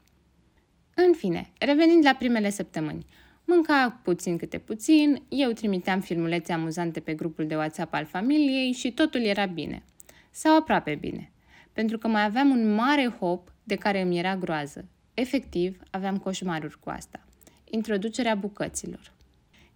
În 1.06 1.14
fine, 1.14 1.52
revenind 1.58 2.06
la 2.06 2.14
primele 2.14 2.50
săptămâni, 2.50 3.06
mânca 3.46 4.00
puțin 4.04 4.38
câte 4.38 4.58
puțin, 4.58 5.24
eu 5.30 5.52
trimiteam 5.52 6.00
filmulețe 6.00 6.54
amuzante 6.54 7.00
pe 7.00 7.14
grupul 7.14 7.48
de 7.48 7.56
WhatsApp 7.56 7.94
al 7.94 8.06
familiei 8.06 8.72
și 8.72 8.92
totul 8.92 9.22
era 9.22 9.46
bine. 9.46 9.84
Sau 10.32 10.58
aproape 10.58 10.96
bine. 10.96 11.32
Pentru 11.74 11.98
că 11.98 12.08
mai 12.08 12.24
aveam 12.24 12.50
un 12.50 12.74
mare 12.74 13.08
hop 13.20 13.54
de 13.64 13.76
care 13.76 14.02
îmi 14.02 14.20
era 14.20 14.36
groază. 14.36 14.86
Efectiv, 15.14 15.80
aveam 15.92 16.18
coșmaruri 16.18 16.80
cu 16.80 16.90
asta 16.90 17.24
introducerea 17.70 18.36
bucăților. 18.36 19.14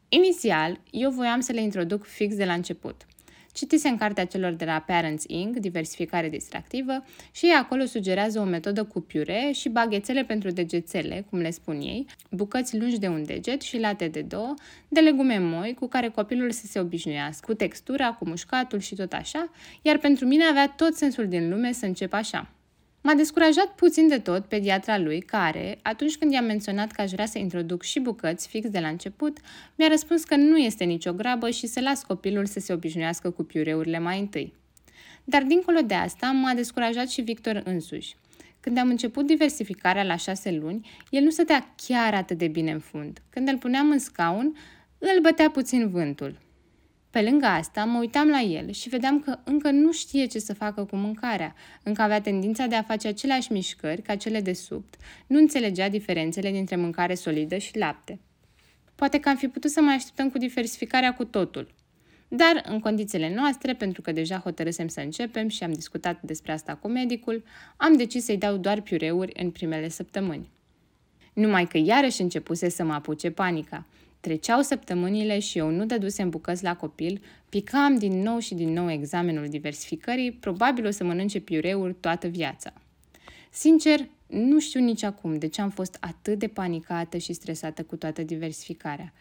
Inițial, 0.10 0.80
eu 0.92 1.12
voiam 1.12 1.40
să 1.40 1.52
le 1.52 1.62
introduc 1.62 2.06
fix 2.06 2.36
de 2.36 2.46
la 2.46 2.54
început. 2.54 3.06
Citisem 3.54 3.98
cartea 3.98 4.26
celor 4.26 4.52
de 4.52 4.66
la 4.66 4.84
Parents 4.88 5.24
Inc., 5.28 5.58
diversificare 5.58 6.30
distractivă, 6.30 7.04
și 7.32 7.46
ei 7.46 7.52
acolo 7.52 7.86
sugerează 7.86 8.40
o 8.40 8.44
metodă 8.44 8.84
cu 8.84 9.00
piure 9.00 9.52
și 9.54 9.70
baghețele 9.70 10.24
pentru 10.24 10.50
degețele, 10.50 11.26
cum 11.30 11.40
le 11.40 11.50
spun 11.50 11.80
ei, 11.82 12.06
bucăți 12.32 12.78
lungi 12.78 13.00
de 13.00 13.08
un 13.08 13.24
deget 13.26 13.62
și 13.62 13.80
late 13.80 14.08
de 14.08 14.22
două, 14.22 14.54
de 14.88 15.00
legume 15.00 15.38
moi 15.38 15.74
cu 15.74 15.88
care 15.88 16.10
copilul 16.10 16.52
să 16.52 16.66
se 16.66 16.80
obișnuiască, 16.80 17.46
cu 17.46 17.54
textura, 17.54 18.14
cu 18.14 18.28
mușcatul 18.28 18.80
și 18.80 18.96
tot 18.96 19.14
așa, 19.14 19.50
iar 19.82 19.98
pentru 19.98 20.26
mine 20.26 20.44
avea 20.44 20.68
tot 20.68 20.96
sensul 20.96 21.28
din 21.28 21.50
lume 21.50 21.72
să 21.72 21.86
încep 21.86 22.14
așa. 22.14 22.52
M-a 23.06 23.14
descurajat 23.14 23.76
puțin 23.76 24.08
de 24.08 24.20
tot 24.20 24.46
pediatra 24.46 24.98
lui, 24.98 25.22
care, 25.22 25.80
atunci 25.82 26.18
când 26.18 26.32
i-am 26.32 26.46
menționat 26.46 26.92
că 26.92 27.02
aș 27.02 27.12
vrea 27.12 27.26
să 27.26 27.38
introduc 27.38 27.82
și 27.82 28.00
bucăți 28.00 28.48
fix 28.48 28.70
de 28.70 28.80
la 28.80 28.88
început, 28.88 29.38
mi-a 29.76 29.88
răspuns 29.88 30.24
că 30.24 30.36
nu 30.36 30.58
este 30.58 30.84
nicio 30.84 31.14
grabă 31.14 31.50
și 31.50 31.68
să 31.68 31.80
las 31.80 32.04
copilul 32.04 32.46
să 32.46 32.60
se 32.60 32.74
obișnuiască 32.74 33.30
cu 33.30 33.44
piureurile 33.44 34.00
mai 34.00 34.20
întâi. 34.20 34.54
Dar 35.24 35.44
dincolo 35.44 35.80
de 35.80 35.94
asta, 35.94 36.32
m-a 36.32 36.54
descurajat 36.54 37.10
și 37.10 37.22
Victor 37.22 37.62
însuși. 37.66 38.16
Când 38.60 38.78
am 38.78 38.90
început 38.90 39.26
diversificarea 39.26 40.04
la 40.04 40.16
șase 40.16 40.52
luni, 40.52 40.90
el 41.10 41.24
nu 41.24 41.30
stătea 41.30 41.74
chiar 41.88 42.14
atât 42.14 42.38
de 42.38 42.48
bine 42.48 42.72
în 42.72 42.80
fund. 42.80 43.22
Când 43.30 43.48
îl 43.48 43.58
puneam 43.58 43.90
în 43.90 44.00
scaun, 44.00 44.56
îl 44.98 45.22
bătea 45.22 45.50
puțin 45.50 45.90
vântul. 45.90 46.38
Pe 47.14 47.22
lângă 47.22 47.46
asta, 47.46 47.86
mă 47.86 48.00
uitam 48.00 48.30
la 48.30 48.40
el 48.40 48.72
și 48.72 48.90
vedeam 48.90 49.20
că 49.20 49.40
încă 49.44 49.72
nu 49.72 49.92
știe 49.92 50.26
ce 50.26 50.40
să 50.40 50.54
facă 50.54 50.84
cu 50.84 50.96
mâncarea, 50.96 51.56
încă 51.84 52.02
avea 52.02 52.22
tendința 52.22 52.66
de 52.66 52.76
a 52.76 52.82
face 52.82 53.08
aceleași 53.08 53.52
mișcări 53.52 54.02
ca 54.02 54.16
cele 54.16 54.42
de 54.42 54.54
subt, 54.54 54.96
nu 55.28 55.38
înțelegea 55.38 55.90
diferențele 55.90 56.52
dintre 56.52 56.76
mâncare 56.76 57.14
solidă 57.14 57.58
și 57.58 57.78
lapte. 57.78 58.20
Poate 58.96 59.20
că 59.20 59.30
am 59.30 59.36
fi 59.36 59.48
putut 59.48 59.72
să 59.72 59.82
mai 59.82 59.94
așteptăm 59.94 60.30
cu 60.30 60.38
diversificarea 60.38 61.14
cu 61.14 61.26
totul. 61.26 61.74
Dar, 62.28 62.64
în 62.66 62.80
condițiile 62.80 63.34
noastre, 63.36 63.74
pentru 63.74 64.02
că 64.02 64.12
deja 64.12 64.38
hotărâsem 64.38 64.88
să 64.88 65.00
începem 65.00 65.48
și 65.48 65.64
am 65.64 65.74
discutat 65.74 66.22
despre 66.22 66.52
asta 66.52 66.76
cu 66.76 66.88
medicul, 66.88 67.44
am 67.78 67.98
decis 67.98 68.24
să-i 68.24 68.38
dau 68.38 68.58
doar 68.58 68.82
piureuri 68.82 69.34
în 69.44 69.52
primele 69.52 69.90
săptămâni. 69.90 70.52
Numai 71.34 71.66
că 71.66 71.78
iarăși 71.78 72.22
începuse 72.22 72.70
să 72.70 72.84
mă 72.84 72.94
apuce 72.94 73.32
panica– 73.32 73.86
Treceau 74.24 74.62
săptămânile 74.62 75.40
și 75.40 75.58
eu 75.58 75.70
nu 75.70 75.86
dădusem 75.86 76.30
bucăți 76.30 76.64
la 76.64 76.76
copil, 76.76 77.22
picam 77.50 77.96
din 77.96 78.22
nou 78.22 78.40
și 78.40 78.54
din 78.54 78.74
nou 78.74 78.92
examenul 78.92 79.48
diversificării, 79.48 80.32
probabil 80.32 80.86
o 80.86 80.90
să 80.90 81.04
mănânce 81.04 81.40
piureuri 81.40 81.96
toată 82.00 82.28
viața. 82.28 82.74
Sincer, 83.52 84.08
nu 84.28 84.60
știu 84.60 84.80
nici 84.80 85.04
acum 85.04 85.38
de 85.38 85.48
ce 85.48 85.62
am 85.62 85.70
fost 85.70 85.98
atât 86.00 86.40
de 86.40 86.48
panicată 86.48 87.18
și 87.18 87.34
stresată 87.34 87.84
cu 87.84 87.96
toată 87.96 88.22
diversificarea. 88.22 89.14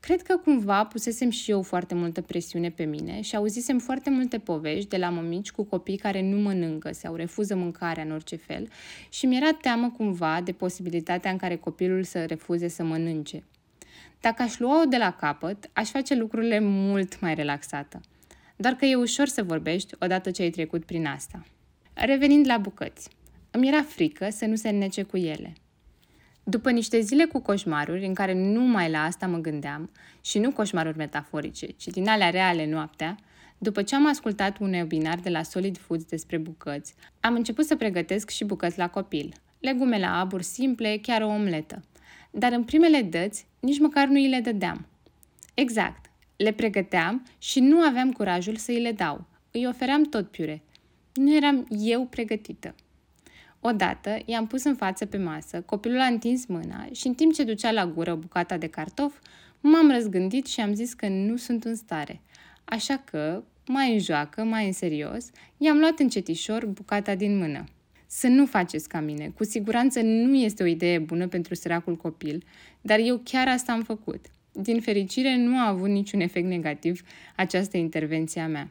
Cred 0.00 0.22
că 0.22 0.36
cumva 0.36 0.84
pusesem 0.84 1.30
și 1.30 1.50
eu 1.50 1.62
foarte 1.62 1.94
multă 1.94 2.20
presiune 2.20 2.70
pe 2.70 2.84
mine 2.84 3.20
și 3.20 3.36
auzisem 3.36 3.78
foarte 3.78 4.10
multe 4.10 4.38
povești 4.38 4.88
de 4.88 4.96
la 4.96 5.08
mămici 5.08 5.50
cu 5.50 5.62
copii 5.62 5.96
care 5.96 6.22
nu 6.22 6.36
mănâncă 6.36 6.92
sau 6.92 7.14
refuză 7.14 7.56
mâncarea 7.56 8.04
în 8.04 8.10
orice 8.10 8.36
fel 8.36 8.68
și 9.08 9.26
mi-era 9.26 9.52
teamă 9.52 9.90
cumva 9.96 10.40
de 10.44 10.52
posibilitatea 10.52 11.30
în 11.30 11.36
care 11.36 11.56
copilul 11.56 12.02
să 12.02 12.24
refuze 12.24 12.68
să 12.68 12.84
mănânce. 12.84 13.42
Dacă 14.24 14.42
aș 14.42 14.58
lua-o 14.58 14.84
de 14.84 14.96
la 14.96 15.12
capăt, 15.12 15.70
aș 15.72 15.90
face 15.90 16.14
lucrurile 16.14 16.58
mult 16.60 17.20
mai 17.20 17.34
relaxată. 17.34 18.00
Doar 18.56 18.74
că 18.74 18.84
e 18.84 18.94
ușor 18.94 19.26
să 19.26 19.42
vorbești 19.42 19.94
odată 19.98 20.30
ce 20.30 20.42
ai 20.42 20.50
trecut 20.50 20.84
prin 20.84 21.06
asta. 21.06 21.44
Revenind 21.94 22.46
la 22.46 22.58
bucăți, 22.58 23.08
îmi 23.50 23.68
era 23.68 23.82
frică 23.82 24.28
să 24.30 24.46
nu 24.46 24.54
se 24.54 24.68
înnece 24.68 25.02
cu 25.02 25.16
ele. 25.16 25.52
După 26.44 26.70
niște 26.70 27.00
zile 27.00 27.24
cu 27.24 27.40
coșmaruri 27.40 28.06
în 28.06 28.14
care 28.14 28.34
numai 28.34 28.90
la 28.90 29.02
asta 29.02 29.26
mă 29.26 29.38
gândeam, 29.38 29.90
și 30.20 30.38
nu 30.38 30.52
coșmaruri 30.52 30.96
metaforice, 30.96 31.66
ci 31.66 31.86
din 31.86 32.08
alea 32.08 32.30
reale 32.30 32.66
noaptea, 32.66 33.16
după 33.58 33.82
ce 33.82 33.94
am 33.94 34.08
ascultat 34.08 34.58
un 34.58 34.72
webinar 34.72 35.18
de 35.18 35.30
la 35.30 35.42
Solid 35.42 35.78
Foods 35.78 36.04
despre 36.04 36.36
bucăți, 36.38 36.94
am 37.20 37.34
început 37.34 37.64
să 37.64 37.76
pregătesc 37.76 38.30
și 38.30 38.44
bucăți 38.44 38.78
la 38.78 38.88
copil. 38.88 39.34
Legume 39.58 39.98
la 39.98 40.18
abur 40.18 40.42
simple, 40.42 40.98
chiar 41.02 41.22
o 41.22 41.28
omletă. 41.28 41.82
Dar 42.36 42.52
în 42.52 42.64
primele 42.64 43.02
dăți 43.02 43.46
nici 43.60 43.78
măcar 43.78 44.06
nu 44.06 44.14
îi 44.14 44.28
le 44.28 44.40
dădeam. 44.40 44.86
Exact, 45.54 46.10
le 46.36 46.52
pregăteam 46.52 47.26
și 47.38 47.60
nu 47.60 47.80
aveam 47.80 48.12
curajul 48.12 48.56
să 48.56 48.70
îi 48.70 48.80
le 48.80 48.92
dau. 48.92 49.24
Îi 49.50 49.66
ofeream 49.66 50.02
tot 50.02 50.30
piure. 50.30 50.62
Nu 51.14 51.34
eram 51.34 51.66
eu 51.70 52.06
pregătită. 52.06 52.74
Odată 53.60 54.18
i-am 54.24 54.46
pus 54.46 54.64
în 54.64 54.74
față 54.74 55.06
pe 55.06 55.16
masă, 55.16 55.60
copilul 55.60 56.00
a 56.00 56.06
întins 56.06 56.46
mâna 56.46 56.88
și 56.92 57.06
în 57.06 57.14
timp 57.14 57.32
ce 57.32 57.44
ducea 57.44 57.72
la 57.72 57.86
gură 57.86 58.14
bucata 58.14 58.56
de 58.56 58.66
cartof, 58.66 59.14
m-am 59.60 59.90
răzgândit 59.90 60.46
și 60.46 60.60
am 60.60 60.74
zis 60.74 60.92
că 60.92 61.08
nu 61.08 61.36
sunt 61.36 61.64
în 61.64 61.74
stare. 61.74 62.20
Așa 62.64 62.96
că, 62.96 63.42
mai 63.66 63.92
în 63.92 63.98
joacă, 63.98 64.44
mai 64.44 64.66
în 64.66 64.72
serios, 64.72 65.30
i-am 65.56 65.78
luat 65.78 65.98
încetișor 65.98 66.66
bucata 66.66 67.14
din 67.14 67.38
mână. 67.38 67.64
Să 68.06 68.26
nu 68.26 68.46
faceți 68.46 68.88
ca 68.88 69.00
mine. 69.00 69.32
Cu 69.36 69.44
siguranță 69.44 70.00
nu 70.02 70.36
este 70.36 70.62
o 70.62 70.66
idee 70.66 70.98
bună 70.98 71.28
pentru 71.28 71.54
săracul 71.54 71.96
copil, 71.96 72.44
dar 72.80 72.98
eu 72.98 73.20
chiar 73.24 73.48
asta 73.48 73.72
am 73.72 73.82
făcut. 73.82 74.26
Din 74.52 74.80
fericire, 74.80 75.36
nu 75.36 75.56
a 75.58 75.68
avut 75.68 75.88
niciun 75.88 76.20
efect 76.20 76.46
negativ 76.46 77.02
această 77.36 77.76
intervenție 77.76 78.40
a 78.40 78.46
mea. 78.46 78.70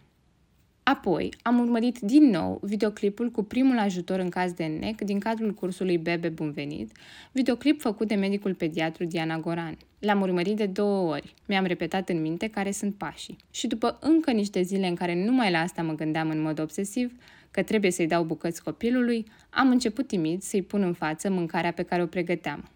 Apoi, 0.84 1.34
am 1.42 1.60
urmărit 1.60 2.00
din 2.00 2.24
nou 2.24 2.60
videoclipul 2.62 3.32
cu 3.32 3.44
primul 3.44 3.78
ajutor 3.78 4.20
în 4.20 4.30
caz 4.30 4.52
de 4.52 4.66
nec 4.66 5.02
din 5.02 5.20
cadrul 5.20 5.54
cursului 5.54 5.98
Bebe 5.98 6.30
Bun 6.30 6.52
Venit, 6.52 6.92
videoclip 7.32 7.82
făcut 7.82 8.08
de 8.08 8.16
medicul 8.16 8.54
pediatru 8.54 9.04
Diana 9.04 9.40
Goran. 9.40 9.78
L-am 10.00 10.22
urmărit 10.22 10.56
de 10.56 10.66
două 10.66 11.12
ori. 11.12 11.34
Mi-am 11.48 11.66
repetat 11.66 12.10
în 12.10 12.22
minte 12.22 12.48
care 12.48 12.72
sunt 12.72 12.96
pașii. 12.96 13.38
Și 13.52 13.68
după 13.68 13.98
încă 14.02 14.32
niște 14.32 14.62
zile 14.62 14.88
în 14.88 14.96
care 14.96 15.26
numai 15.26 15.52
la 15.52 15.60
asta 15.60 15.82
mă 15.82 15.94
gândeam 15.94 16.30
în 16.30 16.42
mod 16.42 16.60
obsesiv, 16.60 17.14
că 17.54 17.64
trebuie 17.64 17.92
să-i 17.92 18.08
dau 18.08 18.24
bucăți 18.24 18.64
copilului, 18.64 19.26
am 19.50 19.70
început 19.70 20.08
timid 20.08 20.42
să-i 20.42 20.62
pun 20.62 20.82
în 20.82 20.94
față 20.94 21.30
mâncarea 21.30 21.72
pe 21.72 21.84
care 21.84 22.02
o 22.02 22.06
pregăteam. 22.06 22.70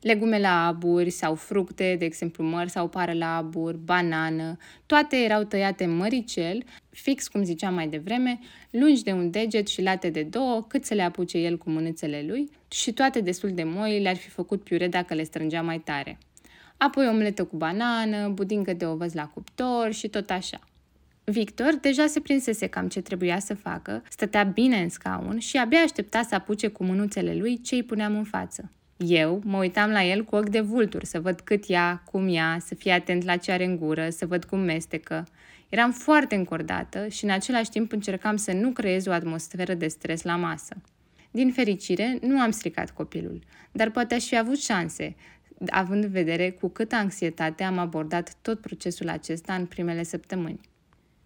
Legume 0.00 0.38
la 0.38 0.66
aburi 0.66 1.10
sau 1.10 1.34
fructe, 1.34 1.96
de 1.98 2.04
exemplu 2.04 2.44
măr 2.44 2.68
sau 2.68 2.88
pară 2.88 3.12
la 3.12 3.36
abur, 3.36 3.76
banană, 3.76 4.56
toate 4.86 5.16
erau 5.16 5.42
tăiate 5.42 5.86
măricel, 5.86 6.62
fix 6.90 7.28
cum 7.28 7.42
ziceam 7.42 7.74
mai 7.74 7.88
devreme, 7.88 8.38
lungi 8.70 9.02
de 9.02 9.12
un 9.12 9.30
deget 9.30 9.66
și 9.66 9.82
late 9.82 10.10
de 10.10 10.22
două, 10.22 10.64
cât 10.68 10.84
să 10.84 10.94
le 10.94 11.02
apuce 11.02 11.38
el 11.38 11.58
cu 11.58 11.70
mânuțele 11.70 12.24
lui 12.28 12.50
și 12.68 12.92
toate 12.92 13.20
destul 13.20 13.50
de 13.50 13.64
moi 13.64 14.00
le-ar 14.00 14.16
fi 14.16 14.28
făcut 14.28 14.62
piure 14.62 14.88
dacă 14.88 15.14
le 15.14 15.22
strângea 15.22 15.62
mai 15.62 15.78
tare. 15.78 16.18
Apoi 16.76 17.08
omletă 17.08 17.44
cu 17.44 17.56
banană, 17.56 18.28
budincă 18.28 18.72
de 18.72 18.86
ovăz 18.86 19.12
la 19.12 19.26
cuptor 19.26 19.92
și 19.92 20.08
tot 20.08 20.30
așa. 20.30 20.60
Victor 21.24 21.74
deja 21.80 22.06
se 22.06 22.20
prinsese 22.20 22.66
cam 22.66 22.88
ce 22.88 23.00
trebuia 23.00 23.38
să 23.38 23.54
facă, 23.54 24.02
stătea 24.08 24.42
bine 24.42 24.82
în 24.82 24.88
scaun 24.88 25.38
și 25.38 25.56
abia 25.56 25.78
aștepta 25.78 26.22
să 26.22 26.34
apuce 26.34 26.68
cu 26.68 26.84
mânuțele 26.84 27.34
lui 27.34 27.60
ce 27.60 27.74
îi 27.74 27.82
puneam 27.82 28.16
în 28.16 28.24
față. 28.24 28.70
Eu 28.96 29.40
mă 29.44 29.58
uitam 29.58 29.90
la 29.90 30.04
el 30.04 30.24
cu 30.24 30.36
ochi 30.36 30.48
de 30.48 30.60
vultur, 30.60 31.04
să 31.04 31.20
văd 31.20 31.40
cât 31.40 31.64
ia, 31.64 32.02
cum 32.10 32.28
ia, 32.28 32.58
să 32.66 32.74
fie 32.74 32.92
atent 32.92 33.24
la 33.24 33.36
ce 33.36 33.52
are 33.52 33.64
în 33.64 33.76
gură, 33.76 34.10
să 34.10 34.26
văd 34.26 34.44
cum 34.44 34.58
mestecă. 34.58 35.26
Eram 35.68 35.92
foarte 35.92 36.34
încordată 36.34 37.08
și 37.08 37.24
în 37.24 37.30
același 37.30 37.70
timp 37.70 37.92
încercam 37.92 38.36
să 38.36 38.52
nu 38.52 38.70
creez 38.70 39.06
o 39.06 39.12
atmosferă 39.12 39.74
de 39.74 39.88
stres 39.88 40.22
la 40.22 40.36
masă. 40.36 40.74
Din 41.30 41.52
fericire, 41.52 42.18
nu 42.20 42.40
am 42.40 42.50
stricat 42.50 42.90
copilul, 42.90 43.42
dar 43.72 43.90
poate 43.90 44.14
aș 44.14 44.24
fi 44.24 44.38
avut 44.38 44.58
șanse, 44.58 45.14
având 45.68 46.04
în 46.04 46.10
vedere 46.10 46.50
cu 46.50 46.68
câtă 46.68 46.94
anxietate 46.94 47.62
am 47.62 47.78
abordat 47.78 48.34
tot 48.42 48.60
procesul 48.60 49.08
acesta 49.08 49.54
în 49.54 49.66
primele 49.66 50.02
săptămâni. 50.02 50.60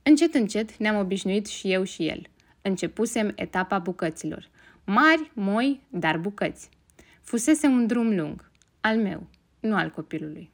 Încet, 0.08 0.34
încet 0.34 0.76
ne-am 0.76 0.98
obișnuit 0.98 1.46
și 1.46 1.72
eu 1.72 1.82
și 1.82 2.06
el. 2.06 2.22
Începusem 2.62 3.32
etapa 3.34 3.78
bucăților. 3.78 4.48
Mari, 4.84 5.30
moi, 5.34 5.80
dar 5.88 6.18
bucăți. 6.18 6.68
Fusese 7.22 7.66
un 7.66 7.86
drum 7.86 8.16
lung, 8.16 8.50
al 8.80 8.96
meu, 8.96 9.26
nu 9.60 9.76
al 9.76 9.90
copilului. 9.90 10.50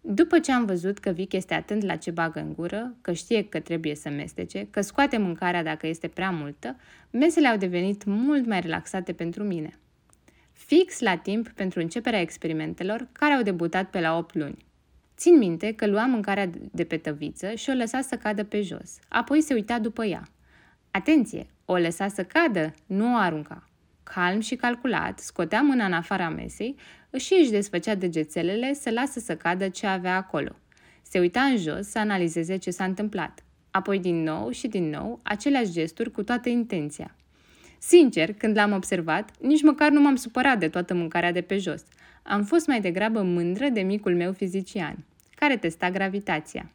După 0.00 0.38
ce 0.38 0.52
am 0.52 0.64
văzut 0.64 0.98
că 0.98 1.10
Vic 1.10 1.32
este 1.32 1.54
atent 1.54 1.82
la 1.82 1.96
ce 1.96 2.10
bagă 2.10 2.40
în 2.40 2.52
gură, 2.52 2.94
că 3.00 3.12
știe 3.12 3.44
că 3.48 3.60
trebuie 3.60 3.94
să 3.94 4.08
mestece, 4.08 4.66
că 4.70 4.80
scoate 4.80 5.16
mâncarea 5.16 5.62
dacă 5.62 5.86
este 5.86 6.08
prea 6.08 6.30
multă, 6.30 6.76
mesele 7.10 7.48
au 7.48 7.56
devenit 7.56 8.04
mult 8.04 8.46
mai 8.46 8.60
relaxate 8.60 9.12
pentru 9.12 9.42
mine. 9.42 9.78
Fix 10.52 11.00
la 11.00 11.16
timp 11.16 11.48
pentru 11.48 11.80
începerea 11.80 12.20
experimentelor 12.20 13.08
care 13.12 13.32
au 13.32 13.42
debutat 13.42 13.90
pe 13.90 14.00
la 14.00 14.16
8 14.16 14.34
luni. 14.34 14.70
Țin 15.22 15.38
minte 15.38 15.72
că 15.72 15.86
lua 15.86 16.06
mâncarea 16.06 16.50
de 16.72 16.84
pe 16.84 16.96
tăviță 16.96 17.54
și 17.54 17.70
o 17.70 17.72
lăsa 17.72 18.00
să 18.00 18.16
cadă 18.16 18.44
pe 18.44 18.62
jos. 18.62 18.98
Apoi 19.08 19.40
se 19.40 19.54
uita 19.54 19.78
după 19.78 20.04
ea. 20.04 20.22
Atenție! 20.90 21.46
O 21.64 21.76
lăsa 21.76 22.08
să 22.08 22.24
cadă, 22.24 22.74
nu 22.86 23.12
o 23.12 23.16
arunca. 23.16 23.68
Calm 24.02 24.40
și 24.40 24.56
calculat, 24.56 25.18
scotea 25.18 25.60
mâna 25.60 25.84
în 25.84 25.92
afara 25.92 26.28
mesei 26.28 26.76
și 27.16 27.34
își 27.40 27.50
desfăcea 27.50 27.94
degețelele 27.94 28.72
să 28.74 28.90
lasă 28.90 29.20
să 29.20 29.36
cadă 29.36 29.68
ce 29.68 29.86
avea 29.86 30.16
acolo. 30.16 30.56
Se 31.02 31.18
uita 31.18 31.40
în 31.40 31.56
jos 31.56 31.86
să 31.86 31.98
analizeze 31.98 32.56
ce 32.56 32.70
s-a 32.70 32.84
întâmplat. 32.84 33.44
Apoi 33.70 33.98
din 33.98 34.22
nou 34.22 34.50
și 34.50 34.68
din 34.68 34.90
nou 34.90 35.20
aceleași 35.22 35.72
gesturi 35.72 36.10
cu 36.10 36.22
toată 36.22 36.48
intenția. 36.48 37.16
Sincer, 37.78 38.32
când 38.32 38.56
l-am 38.56 38.72
observat, 38.72 39.30
nici 39.40 39.62
măcar 39.62 39.90
nu 39.90 40.00
m-am 40.00 40.16
supărat 40.16 40.58
de 40.58 40.68
toată 40.68 40.94
mâncarea 40.94 41.32
de 41.32 41.40
pe 41.40 41.58
jos. 41.58 41.82
Am 42.22 42.44
fost 42.44 42.66
mai 42.66 42.80
degrabă 42.80 43.22
mândră 43.22 43.68
de 43.68 43.80
micul 43.80 44.16
meu 44.16 44.32
fizician, 44.32 45.04
care 45.42 45.56
testa 45.56 45.90
gravitația. 45.90 46.72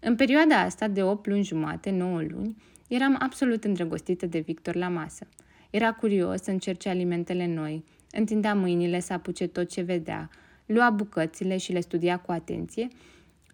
În 0.00 0.16
perioada 0.16 0.60
asta 0.60 0.88
de 0.88 1.02
8 1.02 1.26
luni 1.26 1.44
jumate, 1.44 1.90
9 1.90 2.22
luni, 2.22 2.56
eram 2.88 3.16
absolut 3.18 3.64
îndrăgostită 3.64 4.26
de 4.26 4.38
Victor 4.38 4.74
la 4.74 4.88
masă. 4.88 5.26
Era 5.70 5.92
curios 5.92 6.42
să 6.42 6.50
încerce 6.50 6.88
alimentele 6.88 7.46
noi, 7.46 7.84
întindea 8.10 8.54
mâinile 8.54 9.00
să 9.00 9.12
apuce 9.12 9.46
tot 9.46 9.68
ce 9.68 9.80
vedea, 9.80 10.30
lua 10.66 10.90
bucățile 10.90 11.56
și 11.56 11.72
le 11.72 11.80
studia 11.80 12.18
cu 12.18 12.32
atenție 12.32 12.88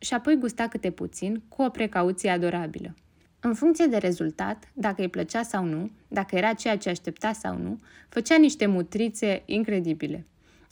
și 0.00 0.14
apoi 0.14 0.36
gusta 0.36 0.68
câte 0.68 0.90
puțin, 0.90 1.42
cu 1.48 1.62
o 1.62 1.68
precauție 1.68 2.30
adorabilă. 2.30 2.94
În 3.40 3.54
funcție 3.54 3.86
de 3.86 3.96
rezultat, 3.96 4.70
dacă 4.74 5.02
îi 5.02 5.08
plăcea 5.08 5.42
sau 5.42 5.64
nu, 5.64 5.90
dacă 6.08 6.36
era 6.36 6.52
ceea 6.52 6.78
ce 6.78 6.88
aștepta 6.88 7.32
sau 7.32 7.58
nu, 7.58 7.80
făcea 8.08 8.36
niște 8.36 8.66
mutrițe 8.66 9.42
incredibile. 9.46 10.26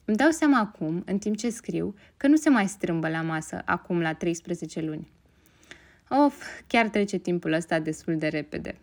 Îmi 0.09 0.16
dau 0.16 0.31
seama 0.31 0.59
acum, 0.59 1.03
în 1.07 1.19
timp 1.19 1.37
ce 1.37 1.51
scriu, 1.51 1.95
că 2.16 2.27
nu 2.27 2.37
se 2.37 2.49
mai 2.49 2.69
strâmbă 2.69 3.09
la 3.09 3.23
masă 3.23 3.62
acum 3.64 4.01
la 4.01 4.14
13 4.14 4.81
luni. 4.81 5.11
Of, 6.09 6.45
chiar 6.66 6.88
trece 6.88 7.16
timpul 7.16 7.53
ăsta 7.53 7.79
destul 7.79 8.16
de 8.16 8.29
repede. 8.29 8.79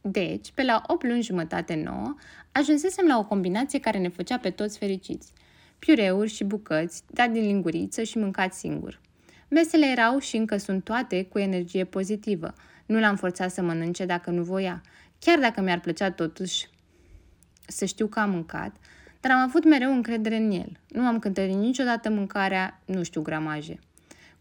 Deci, 0.00 0.52
pe 0.52 0.62
la 0.62 0.82
8 0.86 1.06
luni 1.06 1.22
jumătate 1.22 1.74
9, 1.74 2.14
ajunsesem 2.52 3.06
la 3.06 3.18
o 3.18 3.24
combinație 3.24 3.80
care 3.80 3.98
ne 3.98 4.08
făcea 4.08 4.38
pe 4.38 4.50
toți 4.50 4.78
fericiți. 4.78 5.32
Piureuri 5.78 6.30
și 6.30 6.44
bucăți, 6.44 7.02
dat 7.10 7.30
din 7.30 7.42
linguriță 7.42 8.02
și 8.02 8.18
mâncat 8.18 8.54
singur. 8.54 9.00
Mesele 9.48 9.86
erau 9.86 10.18
și 10.18 10.36
încă 10.36 10.56
sunt 10.56 10.84
toate 10.84 11.24
cu 11.24 11.38
energie 11.38 11.84
pozitivă. 11.84 12.54
Nu 12.86 13.00
l-am 13.00 13.16
forțat 13.16 13.50
să 13.50 13.62
mănânce 13.62 14.04
dacă 14.04 14.30
nu 14.30 14.42
voia. 14.42 14.82
Chiar 15.18 15.38
dacă 15.38 15.60
mi-ar 15.60 15.80
plăcea 15.80 16.10
totuși 16.10 16.68
să 17.66 17.84
știu 17.84 18.06
că 18.06 18.20
am 18.20 18.30
mâncat, 18.30 18.76
dar 19.22 19.32
am 19.32 19.38
avut 19.38 19.64
mereu 19.64 19.92
încredere 19.92 20.36
în 20.36 20.50
el. 20.50 20.72
Nu 20.88 21.02
am 21.02 21.18
cântărit 21.18 21.54
niciodată 21.54 22.10
mâncarea, 22.10 22.80
nu 22.84 23.02
știu 23.02 23.22
gramaje. 23.22 23.78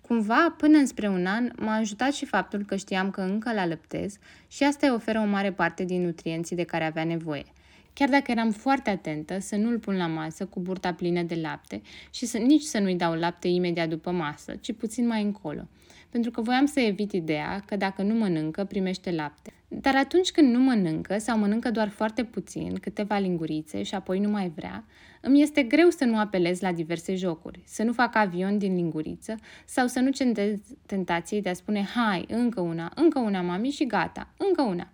Cumva, 0.01 0.55
până 0.57 0.77
înspre 0.77 1.07
un 1.07 1.25
an, 1.25 1.51
m-a 1.59 1.75
ajutat 1.75 2.13
și 2.13 2.25
faptul 2.25 2.63
că 2.65 2.75
știam 2.75 3.09
că 3.09 3.21
încă 3.21 3.53
la 3.53 3.65
lăptez 3.65 4.17
și 4.47 4.63
asta 4.63 4.87
îi 4.87 4.93
oferă 4.93 5.19
o 5.19 5.25
mare 5.25 5.51
parte 5.51 5.83
din 5.83 6.01
nutrienții 6.01 6.55
de 6.55 6.63
care 6.63 6.85
avea 6.85 7.03
nevoie. 7.03 7.45
Chiar 7.93 8.09
dacă 8.09 8.31
eram 8.31 8.51
foarte 8.51 8.89
atentă 8.89 9.39
să 9.39 9.55
nu-l 9.55 9.79
pun 9.79 9.97
la 9.97 10.07
masă 10.07 10.45
cu 10.45 10.59
burta 10.59 10.93
plină 10.93 11.21
de 11.21 11.35
lapte 11.35 11.81
și 12.13 12.25
să, 12.25 12.37
nici 12.37 12.61
să 12.61 12.79
nu-i 12.79 12.95
dau 12.95 13.13
lapte 13.13 13.47
imediat 13.47 13.89
după 13.89 14.11
masă, 14.11 14.55
ci 14.61 14.73
puțin 14.73 15.07
mai 15.07 15.21
încolo, 15.21 15.67
pentru 16.11 16.31
că 16.31 16.41
voiam 16.41 16.65
să 16.65 16.79
evit 16.79 17.11
ideea 17.11 17.63
că 17.65 17.75
dacă 17.75 18.01
nu 18.01 18.13
mănâncă, 18.13 18.63
primește 18.63 19.11
lapte. 19.11 19.53
Dar 19.67 19.95
atunci 19.95 20.31
când 20.31 20.53
nu 20.53 20.59
mănâncă 20.59 21.17
sau 21.17 21.37
mănâncă 21.37 21.71
doar 21.71 21.89
foarte 21.89 22.23
puțin, 22.23 22.77
câteva 22.81 23.17
lingurițe 23.17 23.83
și 23.83 23.95
apoi 23.95 24.19
nu 24.19 24.29
mai 24.29 24.51
vrea, 24.55 24.85
îmi 25.21 25.41
este 25.41 25.63
greu 25.63 25.89
să 25.89 26.05
nu 26.05 26.17
apelez 26.17 26.59
la 26.59 26.71
diverse 26.71 27.15
jocuri, 27.15 27.61
să 27.65 27.83
nu 27.83 27.93
fac 27.93 28.15
avion 28.15 28.57
din 28.57 28.75
linguriță 28.75 29.35
sau 29.65 29.87
să 29.87 29.99
nu 29.99 30.09
centez 30.09 30.59
tentației 30.85 31.41
de 31.41 31.49
a 31.49 31.53
spune 31.53 31.83
hai, 31.95 32.25
încă 32.29 32.61
una, 32.61 32.91
încă 32.95 33.19
una, 33.19 33.41
mami, 33.41 33.69
și 33.69 33.85
gata, 33.85 34.33
încă 34.37 34.61
una. 34.61 34.91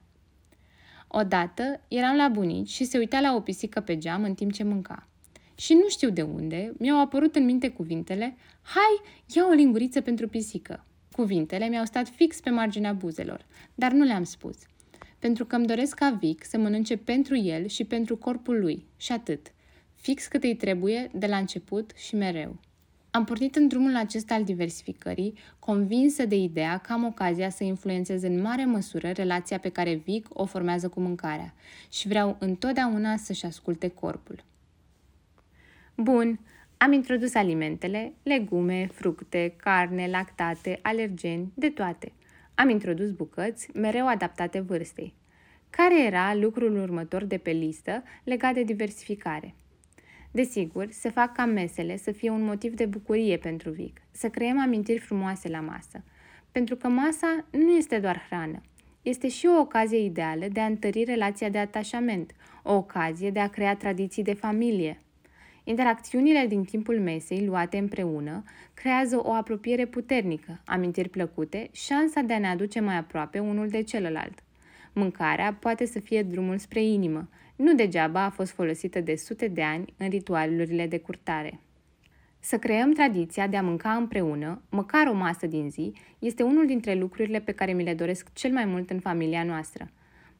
Odată 1.07 1.81
eram 1.87 2.15
la 2.15 2.27
bunici 2.27 2.69
și 2.69 2.83
se 2.83 2.97
uita 2.97 3.19
la 3.19 3.35
o 3.35 3.39
pisică 3.39 3.79
pe 3.79 3.97
geam 3.97 4.23
în 4.23 4.33
timp 4.33 4.51
ce 4.51 4.63
mânca. 4.63 5.07
Și 5.55 5.73
nu 5.73 5.87
știu 5.87 6.09
de 6.09 6.21
unde, 6.21 6.73
mi-au 6.77 6.99
apărut 7.01 7.35
în 7.35 7.45
minte 7.45 7.69
cuvintele 7.69 8.35
Hai, 8.61 9.01
ia 9.35 9.47
o 9.49 9.53
linguriță 9.53 10.01
pentru 10.01 10.27
pisică. 10.27 10.86
Cuvintele 11.17 11.67
mi-au 11.67 11.85
stat 11.85 12.07
fix 12.07 12.39
pe 12.39 12.49
marginea 12.49 12.93
buzelor, 12.93 13.45
dar 13.75 13.91
nu 13.91 14.03
le-am 14.03 14.23
spus. 14.23 14.57
Pentru 15.19 15.45
că 15.45 15.55
îmi 15.55 15.65
doresc 15.67 15.95
ca 15.95 16.17
Vic 16.19 16.45
să 16.45 16.57
mănânce 16.57 16.97
pentru 16.97 17.35
el 17.35 17.67
și 17.67 17.83
pentru 17.83 18.17
corpul 18.17 18.59
lui, 18.59 18.85
și 18.97 19.11
atât. 19.11 19.51
Fix 19.93 20.27
cât 20.27 20.43
îi 20.43 20.55
trebuie 20.55 21.09
de 21.13 21.25
la 21.25 21.37
început 21.37 21.91
și 21.95 22.15
mereu. 22.15 22.55
Am 23.11 23.23
pornit 23.23 23.55
în 23.55 23.67
drumul 23.67 23.95
acesta 23.95 24.33
al 24.33 24.43
diversificării, 24.43 25.33
convinsă 25.59 26.25
de 26.25 26.35
ideea 26.35 26.77
că 26.77 26.93
am 26.93 27.05
ocazia 27.05 27.49
să 27.49 27.63
influențez 27.63 28.23
în 28.23 28.41
mare 28.41 28.65
măsură 28.65 29.09
relația 29.09 29.59
pe 29.59 29.69
care 29.69 29.93
Vic 29.93 30.27
o 30.29 30.45
formează 30.45 30.89
cu 30.89 30.99
mâncarea 30.99 31.53
și 31.91 32.07
vreau 32.07 32.35
întotdeauna 32.39 33.17
să-și 33.17 33.45
asculte 33.45 33.87
corpul. 33.87 34.43
Bun, 35.95 36.39
am 36.77 36.91
introdus 36.91 37.33
alimentele, 37.33 38.13
legume, 38.23 38.87
fructe, 38.93 39.53
carne, 39.57 40.07
lactate, 40.07 40.79
alergeni, 40.81 41.51
de 41.53 41.69
toate. 41.69 42.11
Am 42.55 42.69
introdus 42.69 43.11
bucăți, 43.11 43.69
mereu 43.73 44.07
adaptate 44.07 44.59
vârstei. 44.59 45.13
Care 45.69 46.05
era 46.05 46.35
lucrul 46.35 46.77
următor 46.77 47.23
de 47.23 47.37
pe 47.37 47.51
listă 47.51 48.03
legat 48.23 48.53
de 48.53 48.63
diversificare? 48.63 49.55
Desigur, 50.31 50.87
să 50.91 51.09
fac 51.09 51.33
ca 51.33 51.45
mesele 51.45 51.97
să 51.97 52.11
fie 52.11 52.29
un 52.29 52.43
motiv 52.43 52.73
de 52.73 52.85
bucurie 52.85 53.37
pentru 53.37 53.69
Vic, 53.69 54.01
să 54.11 54.29
creăm 54.29 54.59
amintiri 54.59 54.99
frumoase 54.99 55.49
la 55.49 55.59
masă. 55.59 56.03
Pentru 56.51 56.75
că 56.75 56.87
masa 56.87 57.45
nu 57.51 57.71
este 57.71 57.99
doar 57.99 58.25
hrană, 58.29 58.61
este 59.01 59.27
și 59.29 59.45
o 59.45 59.59
ocazie 59.59 59.99
ideală 59.99 60.45
de 60.51 60.59
a 60.59 60.65
întări 60.65 61.03
relația 61.03 61.49
de 61.49 61.57
atașament, 61.57 62.31
o 62.63 62.73
ocazie 62.73 63.31
de 63.31 63.39
a 63.39 63.49
crea 63.49 63.75
tradiții 63.75 64.23
de 64.23 64.33
familie. 64.33 65.01
Interacțiunile 65.69 66.45
din 66.47 66.63
timpul 66.63 66.99
mesei, 66.99 67.45
luate 67.45 67.77
împreună, 67.77 68.43
creează 68.73 69.21
o 69.23 69.33
apropiere 69.33 69.85
puternică, 69.85 70.61
amintiri 70.65 71.09
plăcute, 71.09 71.69
șansa 71.71 72.21
de 72.21 72.33
a 72.33 72.39
ne 72.39 72.47
aduce 72.47 72.79
mai 72.79 72.97
aproape 72.97 73.39
unul 73.39 73.67
de 73.67 73.81
celălalt. 73.81 74.43
Mâncarea 74.93 75.53
poate 75.53 75.85
să 75.85 75.99
fie 75.99 76.23
drumul 76.23 76.57
spre 76.57 76.83
inimă, 76.83 77.29
nu 77.55 77.73
degeaba 77.73 78.23
a 78.23 78.29
fost 78.29 78.51
folosită 78.51 79.01
de 79.01 79.15
sute 79.15 79.47
de 79.47 79.63
ani 79.63 79.93
în 79.97 80.09
ritualurile 80.09 80.87
de 80.87 80.99
curtare. 80.99 81.59
Să 82.39 82.57
creăm 82.57 82.91
tradiția 82.91 83.47
de 83.47 83.57
a 83.57 83.61
mânca 83.61 83.91
împreună, 83.91 84.61
măcar 84.69 85.07
o 85.07 85.13
masă 85.13 85.47
din 85.47 85.69
zi, 85.69 85.93
este 86.19 86.43
unul 86.43 86.65
dintre 86.65 86.93
lucrurile 86.93 87.39
pe 87.39 87.51
care 87.51 87.73
mi 87.73 87.83
le 87.83 87.93
doresc 87.93 88.33
cel 88.33 88.51
mai 88.51 88.65
mult 88.65 88.89
în 88.89 88.99
familia 88.99 89.43
noastră. 89.43 89.91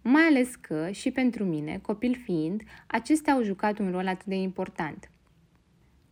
mai 0.01 0.23
ales 0.23 0.55
că, 0.55 0.89
și 0.91 1.11
pentru 1.11 1.43
mine, 1.43 1.79
copil 1.81 2.19
fiind, 2.23 2.61
acestea 2.87 3.33
au 3.33 3.41
jucat 3.41 3.79
un 3.79 3.91
rol 3.91 4.07
atât 4.07 4.25
de 4.25 4.35
important. 4.35 5.09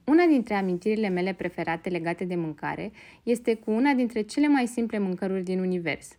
Una 0.06 0.26
dintre 0.26 0.54
amintirile 0.54 1.10
mele 1.10 1.34
preferate 1.34 1.90
legate 1.90 2.26
de 2.26 2.36
mâncare 2.36 2.92
este 3.24 3.56
cu 3.56 3.72
una 3.72 3.94
dintre 3.94 4.22
cele 4.22 4.48
mai 4.48 4.68
simple 4.68 5.00
mâncăruri 5.00 5.44
din 5.44 5.60
univers. 5.60 6.10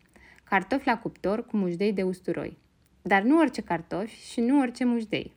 Cartofi 0.44 0.87
la 0.87 0.99
cuptor 0.99 1.46
cu 1.46 1.57
mușdei 1.57 1.92
de 1.92 2.03
usturoi. 2.03 2.59
Dar 3.03 3.22
nu 3.22 3.38
orice 3.38 3.61
cartofi 3.61 4.31
și 4.31 4.40
nu 4.40 4.61
orice 4.61 4.85
mușdei 4.85 5.35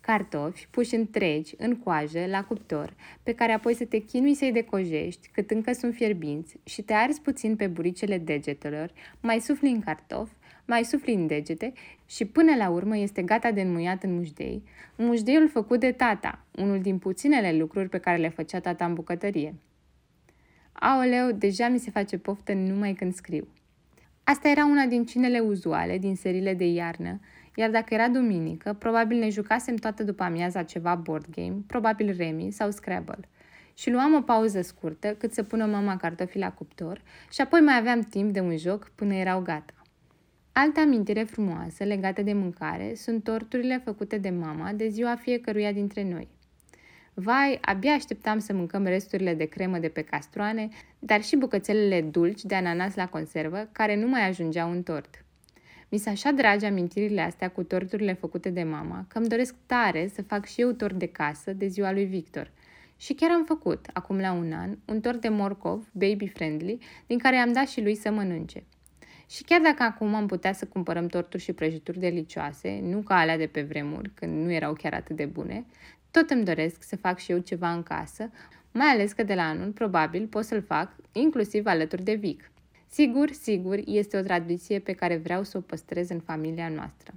cartofi 0.00 0.66
puși 0.70 0.94
întregi, 0.94 1.54
în 1.58 1.76
coajă, 1.76 2.26
la 2.26 2.44
cuptor, 2.44 2.94
pe 3.22 3.34
care 3.34 3.52
apoi 3.52 3.74
să 3.74 3.84
te 3.84 3.98
chinui 3.98 4.34
să-i 4.34 4.52
decojești 4.52 5.28
cât 5.32 5.50
încă 5.50 5.72
sunt 5.72 5.94
fierbinți 5.94 6.60
și 6.64 6.82
te 6.82 6.92
arzi 6.92 7.20
puțin 7.20 7.56
pe 7.56 7.66
buricele 7.66 8.18
degetelor, 8.18 8.92
mai 9.20 9.40
sufli 9.40 9.70
în 9.70 9.80
cartof, 9.80 10.30
mai 10.70 10.84
sufli 10.84 11.14
în 11.14 11.26
degete 11.26 11.72
și 12.06 12.24
până 12.24 12.54
la 12.56 12.68
urmă 12.68 12.96
este 12.96 13.22
gata 13.22 13.50
de 13.50 13.60
înmuiat 13.60 14.02
în 14.02 14.14
mușdei, 14.14 14.62
mușdeiul 14.96 15.48
făcut 15.48 15.80
de 15.80 15.92
tata, 15.92 16.44
unul 16.56 16.80
din 16.80 16.98
puținele 16.98 17.56
lucruri 17.56 17.88
pe 17.88 17.98
care 17.98 18.16
le 18.16 18.28
făcea 18.28 18.60
tata 18.60 18.84
în 18.84 18.94
bucătărie. 18.94 19.54
Aoleu, 20.72 21.30
deja 21.32 21.68
mi 21.68 21.78
se 21.78 21.90
face 21.90 22.18
poftă 22.18 22.52
numai 22.52 22.92
când 22.92 23.14
scriu. 23.14 23.48
Asta 24.24 24.48
era 24.48 24.64
una 24.64 24.84
din 24.84 25.04
cinele 25.04 25.38
uzuale 25.38 25.98
din 25.98 26.16
serile 26.16 26.54
de 26.54 26.66
iarnă, 26.66 27.20
iar 27.56 27.70
dacă 27.70 27.94
era 27.94 28.08
duminică, 28.08 28.72
probabil 28.72 29.18
ne 29.18 29.28
jucasem 29.28 29.76
toată 29.76 30.02
după 30.02 30.22
amiaza 30.22 30.62
ceva 30.62 30.94
board 30.94 31.26
game, 31.34 31.56
probabil 31.66 32.14
Remi 32.16 32.50
sau 32.50 32.70
Scrabble. 32.70 33.28
Și 33.74 33.90
luam 33.90 34.14
o 34.14 34.20
pauză 34.20 34.60
scurtă 34.60 35.14
cât 35.18 35.32
să 35.32 35.42
pună 35.42 35.66
mama 35.66 35.96
cartofii 35.96 36.40
la 36.40 36.52
cuptor 36.52 37.02
și 37.30 37.40
apoi 37.40 37.60
mai 37.60 37.76
aveam 37.76 38.00
timp 38.00 38.32
de 38.32 38.40
un 38.40 38.56
joc 38.56 38.90
până 38.94 39.14
erau 39.14 39.40
gata. 39.40 39.79
Altă 40.52 40.80
amintire 40.80 41.22
frumoasă 41.22 41.84
legată 41.84 42.22
de 42.22 42.32
mâncare 42.32 42.94
sunt 42.94 43.24
torturile 43.24 43.80
făcute 43.84 44.18
de 44.18 44.30
mama 44.30 44.72
de 44.72 44.88
ziua 44.88 45.16
fiecăruia 45.16 45.72
dintre 45.72 46.08
noi. 46.08 46.28
Vai, 47.14 47.58
abia 47.60 47.92
așteptam 47.92 48.38
să 48.38 48.52
mâncăm 48.52 48.84
resturile 48.84 49.34
de 49.34 49.44
cremă 49.44 49.78
de 49.78 49.88
pe 49.88 50.02
castroane, 50.02 50.68
dar 50.98 51.22
și 51.22 51.36
bucățelele 51.36 52.02
dulci 52.02 52.42
de 52.42 52.54
ananas 52.54 52.94
la 52.94 53.08
conservă, 53.08 53.68
care 53.72 53.96
nu 53.96 54.08
mai 54.08 54.28
ajungeau 54.28 54.70
în 54.70 54.82
tort. 54.82 55.24
Mi 55.88 55.98
s 55.98 56.06
așa 56.06 56.30
dragi 56.30 56.64
amintirile 56.64 57.20
astea 57.20 57.50
cu 57.50 57.62
torturile 57.62 58.12
făcute 58.12 58.50
de 58.50 58.62
mama, 58.62 59.04
că 59.08 59.18
îmi 59.18 59.28
doresc 59.28 59.54
tare 59.66 60.10
să 60.14 60.22
fac 60.22 60.46
și 60.46 60.60
eu 60.60 60.72
tort 60.72 60.98
de 60.98 61.06
casă 61.06 61.52
de 61.52 61.66
ziua 61.66 61.92
lui 61.92 62.04
Victor. 62.04 62.50
Și 62.96 63.14
chiar 63.14 63.30
am 63.30 63.44
făcut, 63.44 63.86
acum 63.92 64.18
la 64.18 64.32
un 64.32 64.52
an, 64.52 64.78
un 64.84 65.00
tort 65.00 65.20
de 65.20 65.28
morcov, 65.28 65.88
baby 65.92 66.26
friendly, 66.26 66.78
din 67.06 67.18
care 67.18 67.36
am 67.36 67.52
dat 67.52 67.68
și 67.68 67.82
lui 67.82 67.94
să 67.94 68.10
mănânce. 68.10 68.64
Și 69.30 69.42
chiar 69.42 69.60
dacă 69.60 69.82
acum 69.82 70.14
am 70.14 70.26
putea 70.26 70.52
să 70.52 70.66
cumpărăm 70.66 71.06
torturi 71.06 71.42
și 71.42 71.52
prăjituri 71.52 71.98
delicioase, 71.98 72.80
nu 72.82 73.00
ca 73.00 73.14
alea 73.18 73.36
de 73.36 73.46
pe 73.46 73.62
vremuri, 73.62 74.10
când 74.14 74.44
nu 74.44 74.52
erau 74.52 74.72
chiar 74.72 74.94
atât 74.94 75.16
de 75.16 75.24
bune, 75.24 75.64
tot 76.10 76.30
îmi 76.30 76.44
doresc 76.44 76.82
să 76.82 76.96
fac 76.96 77.18
și 77.18 77.30
eu 77.30 77.38
ceva 77.38 77.72
în 77.72 77.82
casă, 77.82 78.30
mai 78.72 78.86
ales 78.86 79.12
că 79.12 79.22
de 79.22 79.34
la 79.34 79.42
anul 79.42 79.70
probabil 79.70 80.26
pot 80.26 80.44
să-l 80.44 80.62
fac 80.62 80.96
inclusiv 81.12 81.66
alături 81.66 82.02
de 82.02 82.14
Vic. 82.14 82.50
Sigur, 82.88 83.30
sigur, 83.30 83.80
este 83.84 84.16
o 84.16 84.22
tradiție 84.22 84.78
pe 84.78 84.92
care 84.92 85.16
vreau 85.16 85.42
să 85.42 85.56
o 85.56 85.60
păstrez 85.60 86.08
în 86.08 86.20
familia 86.20 86.68
noastră. 86.68 87.14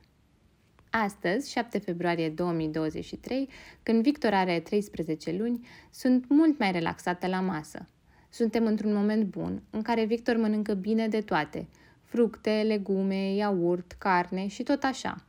Astăzi, 0.90 1.52
7 1.52 1.78
februarie 1.78 2.30
2023, 2.30 3.50
când 3.84 4.04
Victor 4.04 4.34
are 4.34 4.60
13 4.60 5.32
luni, 5.32 5.68
sunt 5.92 6.26
mult 6.30 6.60
mai 6.60 6.72
relaxată 6.72 7.28
la 7.28 7.40
masă. 7.40 7.88
Suntem 8.30 8.66
într-un 8.66 8.94
moment 8.94 9.24
bun 9.24 9.62
în 9.70 9.82
care 9.82 10.06
Victor 10.06 10.36
mănâncă 10.38 10.74
bine 10.74 11.08
de 11.08 11.22
toate, 11.22 11.68
fructe, 12.14 12.64
legume, 12.68 13.34
iaurt, 13.34 13.92
carne 13.92 14.48
și 14.48 14.64
tot 14.64 14.84
așa. 14.84 15.24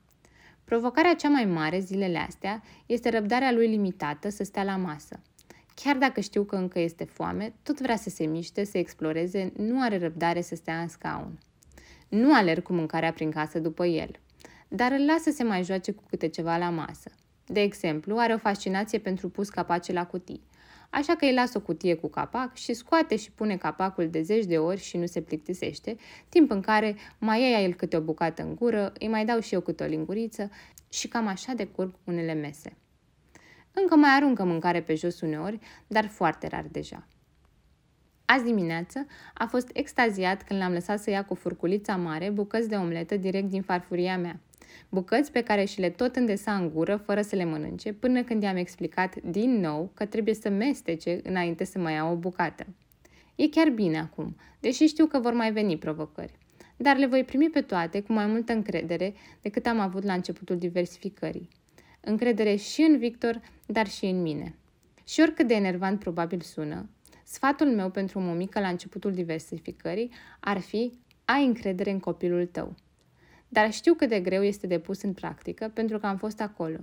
Provocarea 0.64 1.14
cea 1.14 1.28
mai 1.28 1.44
mare 1.44 1.78
zilele 1.78 2.18
astea 2.18 2.62
este 2.86 3.10
răbdarea 3.10 3.52
lui 3.52 3.66
limitată 3.66 4.28
să 4.28 4.44
stea 4.44 4.62
la 4.62 4.76
masă. 4.76 5.20
Chiar 5.74 5.96
dacă 5.96 6.20
știu 6.20 6.44
că 6.44 6.56
încă 6.56 6.78
este 6.78 7.04
foame, 7.04 7.54
tot 7.62 7.80
vrea 7.80 7.96
să 7.96 8.10
se 8.10 8.26
miște, 8.26 8.64
să 8.64 8.78
exploreze, 8.78 9.52
nu 9.56 9.82
are 9.82 9.98
răbdare 9.98 10.40
să 10.40 10.54
stea 10.54 10.80
în 10.80 10.88
scaun. 10.88 11.38
Nu 12.08 12.34
alerg 12.34 12.62
cu 12.62 12.72
mâncarea 12.72 13.12
prin 13.12 13.30
casă 13.30 13.58
după 13.58 13.86
el, 13.86 14.10
dar 14.68 14.92
îl 14.92 15.04
lasă 15.04 15.22
să 15.22 15.30
se 15.30 15.42
mai 15.42 15.64
joace 15.64 15.92
cu 15.92 16.02
câte 16.08 16.28
ceva 16.28 16.56
la 16.56 16.70
masă. 16.70 17.10
De 17.46 17.60
exemplu, 17.60 18.18
are 18.18 18.34
o 18.34 18.38
fascinație 18.38 18.98
pentru 18.98 19.28
pus 19.28 19.48
capace 19.48 19.92
la 19.92 20.06
cutii, 20.06 20.46
așa 20.94 21.14
că 21.14 21.24
îi 21.24 21.34
las 21.34 21.54
o 21.54 21.60
cutie 21.60 21.94
cu 21.94 22.08
capac 22.08 22.54
și 22.54 22.72
scoate 22.72 23.16
și 23.16 23.32
pune 23.32 23.56
capacul 23.56 24.08
de 24.08 24.22
zeci 24.22 24.44
de 24.44 24.58
ori 24.58 24.80
și 24.80 24.96
nu 24.96 25.06
se 25.06 25.20
plictisește, 25.20 25.96
timp 26.28 26.50
în 26.50 26.60
care 26.60 26.96
mai 27.18 27.50
ia 27.50 27.62
el 27.62 27.74
câte 27.74 27.96
o 27.96 28.00
bucată 28.00 28.42
în 28.42 28.54
gură, 28.54 28.92
îi 28.98 29.08
mai 29.08 29.24
dau 29.24 29.40
și 29.40 29.54
eu 29.54 29.60
câte 29.60 29.84
o 29.84 29.86
linguriță 29.86 30.50
și 30.88 31.08
cam 31.08 31.26
așa 31.26 31.52
decurg 31.52 31.94
unele 32.04 32.32
mese. 32.32 32.76
Încă 33.72 33.96
mai 33.96 34.10
aruncă 34.16 34.44
mâncare 34.44 34.82
pe 34.82 34.94
jos 34.94 35.20
uneori, 35.20 35.58
dar 35.86 36.06
foarte 36.06 36.46
rar 36.46 36.66
deja. 36.70 37.06
Azi 38.24 38.44
dimineață 38.44 39.06
a 39.34 39.46
fost 39.46 39.70
extaziat 39.72 40.42
când 40.42 40.60
l-am 40.60 40.72
lăsat 40.72 41.00
să 41.00 41.10
ia 41.10 41.24
cu 41.24 41.34
furculița 41.34 41.96
mare 41.96 42.30
bucăți 42.30 42.68
de 42.68 42.76
omletă 42.76 43.16
direct 43.16 43.48
din 43.48 43.62
farfuria 43.62 44.18
mea. 44.18 44.40
Bucăți 44.88 45.32
pe 45.32 45.42
care 45.42 45.64
și 45.64 45.80
le 45.80 45.90
tot 45.90 46.16
îndesa 46.16 46.54
în 46.54 46.70
gură 46.70 46.96
fără 46.96 47.22
să 47.22 47.36
le 47.36 47.44
mănânce, 47.44 47.92
până 47.92 48.22
când 48.22 48.42
i-am 48.42 48.56
explicat 48.56 49.16
din 49.16 49.60
nou 49.60 49.90
că 49.94 50.04
trebuie 50.04 50.34
să 50.34 50.48
mestece 50.48 51.20
înainte 51.22 51.64
să 51.64 51.78
mai 51.78 51.92
ia 51.92 52.10
o 52.10 52.14
bucată. 52.14 52.66
E 53.34 53.48
chiar 53.48 53.68
bine 53.68 53.98
acum, 53.98 54.36
deși 54.60 54.86
știu 54.86 55.06
că 55.06 55.18
vor 55.18 55.32
mai 55.32 55.52
veni 55.52 55.78
provocări. 55.78 56.38
Dar 56.76 56.96
le 56.96 57.06
voi 57.06 57.24
primi 57.24 57.50
pe 57.50 57.60
toate 57.60 58.00
cu 58.00 58.12
mai 58.12 58.26
multă 58.26 58.52
încredere 58.52 59.14
decât 59.40 59.66
am 59.66 59.78
avut 59.78 60.04
la 60.04 60.12
începutul 60.12 60.58
diversificării 60.58 61.48
încredere 62.04 62.56
și 62.56 62.80
în 62.80 62.98
Victor, 62.98 63.40
dar 63.66 63.88
și 63.88 64.04
în 64.04 64.22
mine. 64.22 64.54
Și 65.04 65.20
oricât 65.20 65.46
de 65.46 65.54
enervant 65.54 65.98
probabil 65.98 66.40
sună, 66.40 66.88
sfatul 67.24 67.66
meu 67.66 67.90
pentru 67.90 68.18
o 68.18 68.22
mămică 68.22 68.60
la 68.60 68.68
începutul 68.68 69.12
diversificării 69.12 70.10
ar 70.40 70.58
fi 70.58 70.92
ai 71.24 71.44
încredere 71.44 71.90
în 71.90 72.00
copilul 72.00 72.46
tău. 72.46 72.74
Dar 73.54 73.72
știu 73.72 73.94
cât 73.94 74.08
de 74.08 74.20
greu 74.20 74.42
este 74.42 74.66
de 74.66 74.78
pus 74.78 75.02
în 75.02 75.12
practică 75.12 75.70
pentru 75.74 75.98
că 75.98 76.06
am 76.06 76.16
fost 76.16 76.40
acolo. 76.40 76.76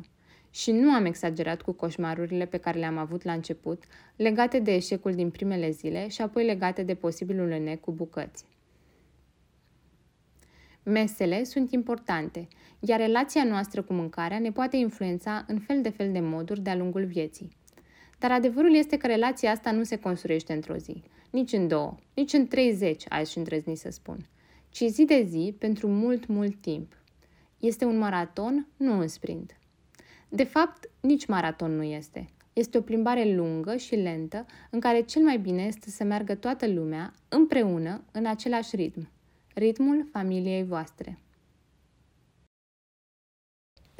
Și 0.49 0.71
nu 0.71 0.91
am 0.91 1.05
exagerat 1.05 1.61
cu 1.61 1.71
coșmarurile 1.71 2.45
pe 2.45 2.57
care 2.57 2.79
le-am 2.79 2.97
avut 2.97 3.23
la 3.23 3.33
început, 3.33 3.83
legate 4.15 4.59
de 4.59 4.73
eșecul 4.73 5.13
din 5.13 5.29
primele 5.29 5.69
zile 5.69 6.07
și 6.07 6.21
apoi 6.21 6.45
legate 6.45 6.83
de 6.83 6.95
posibilul 6.95 7.51
înec 7.51 7.79
cu 7.79 7.91
bucăți. 7.91 8.45
Mesele 10.83 11.43
sunt 11.43 11.71
importante, 11.71 12.47
iar 12.79 12.99
relația 12.99 13.43
noastră 13.43 13.81
cu 13.81 13.93
mâncarea 13.93 14.39
ne 14.39 14.51
poate 14.51 14.77
influența 14.77 15.45
în 15.47 15.59
fel 15.59 15.81
de 15.81 15.89
fel 15.89 16.11
de 16.11 16.19
moduri 16.19 16.61
de-a 16.61 16.75
lungul 16.75 17.05
vieții. 17.05 17.49
Dar 18.19 18.31
adevărul 18.31 18.75
este 18.75 18.97
că 18.97 19.07
relația 19.07 19.51
asta 19.51 19.71
nu 19.71 19.83
se 19.83 19.95
construiește 19.95 20.53
într-o 20.53 20.75
zi, 20.75 21.03
nici 21.29 21.53
în 21.53 21.67
două, 21.67 21.97
nici 22.13 22.33
în 22.33 22.47
30, 22.47 23.03
aș 23.09 23.35
îndrăzni 23.35 23.75
să 23.75 23.89
spun, 23.91 24.25
ci 24.71 24.83
zi 24.83 25.05
de 25.05 25.23
zi 25.23 25.55
pentru 25.57 25.87
mult, 25.87 26.27
mult 26.27 26.61
timp. 26.61 26.97
Este 27.59 27.85
un 27.85 27.97
maraton, 27.97 28.67
nu 28.77 28.97
un 28.97 29.07
sprint. 29.07 29.57
De 30.29 30.43
fapt, 30.43 30.89
nici 30.99 31.25
maraton 31.25 31.75
nu 31.75 31.83
este. 31.83 32.29
Este 32.53 32.77
o 32.77 32.81
plimbare 32.81 33.33
lungă 33.35 33.75
și 33.75 33.95
lentă 33.95 34.45
în 34.69 34.79
care 34.79 35.01
cel 35.01 35.21
mai 35.23 35.37
bine 35.37 35.63
este 35.63 35.89
să 35.89 36.03
meargă 36.03 36.35
toată 36.35 36.67
lumea 36.67 37.13
împreună 37.29 38.03
în 38.11 38.25
același 38.25 38.75
ritm 38.75 39.09
ritmul 39.53 40.07
familiei 40.11 40.63
voastre. 40.63 41.19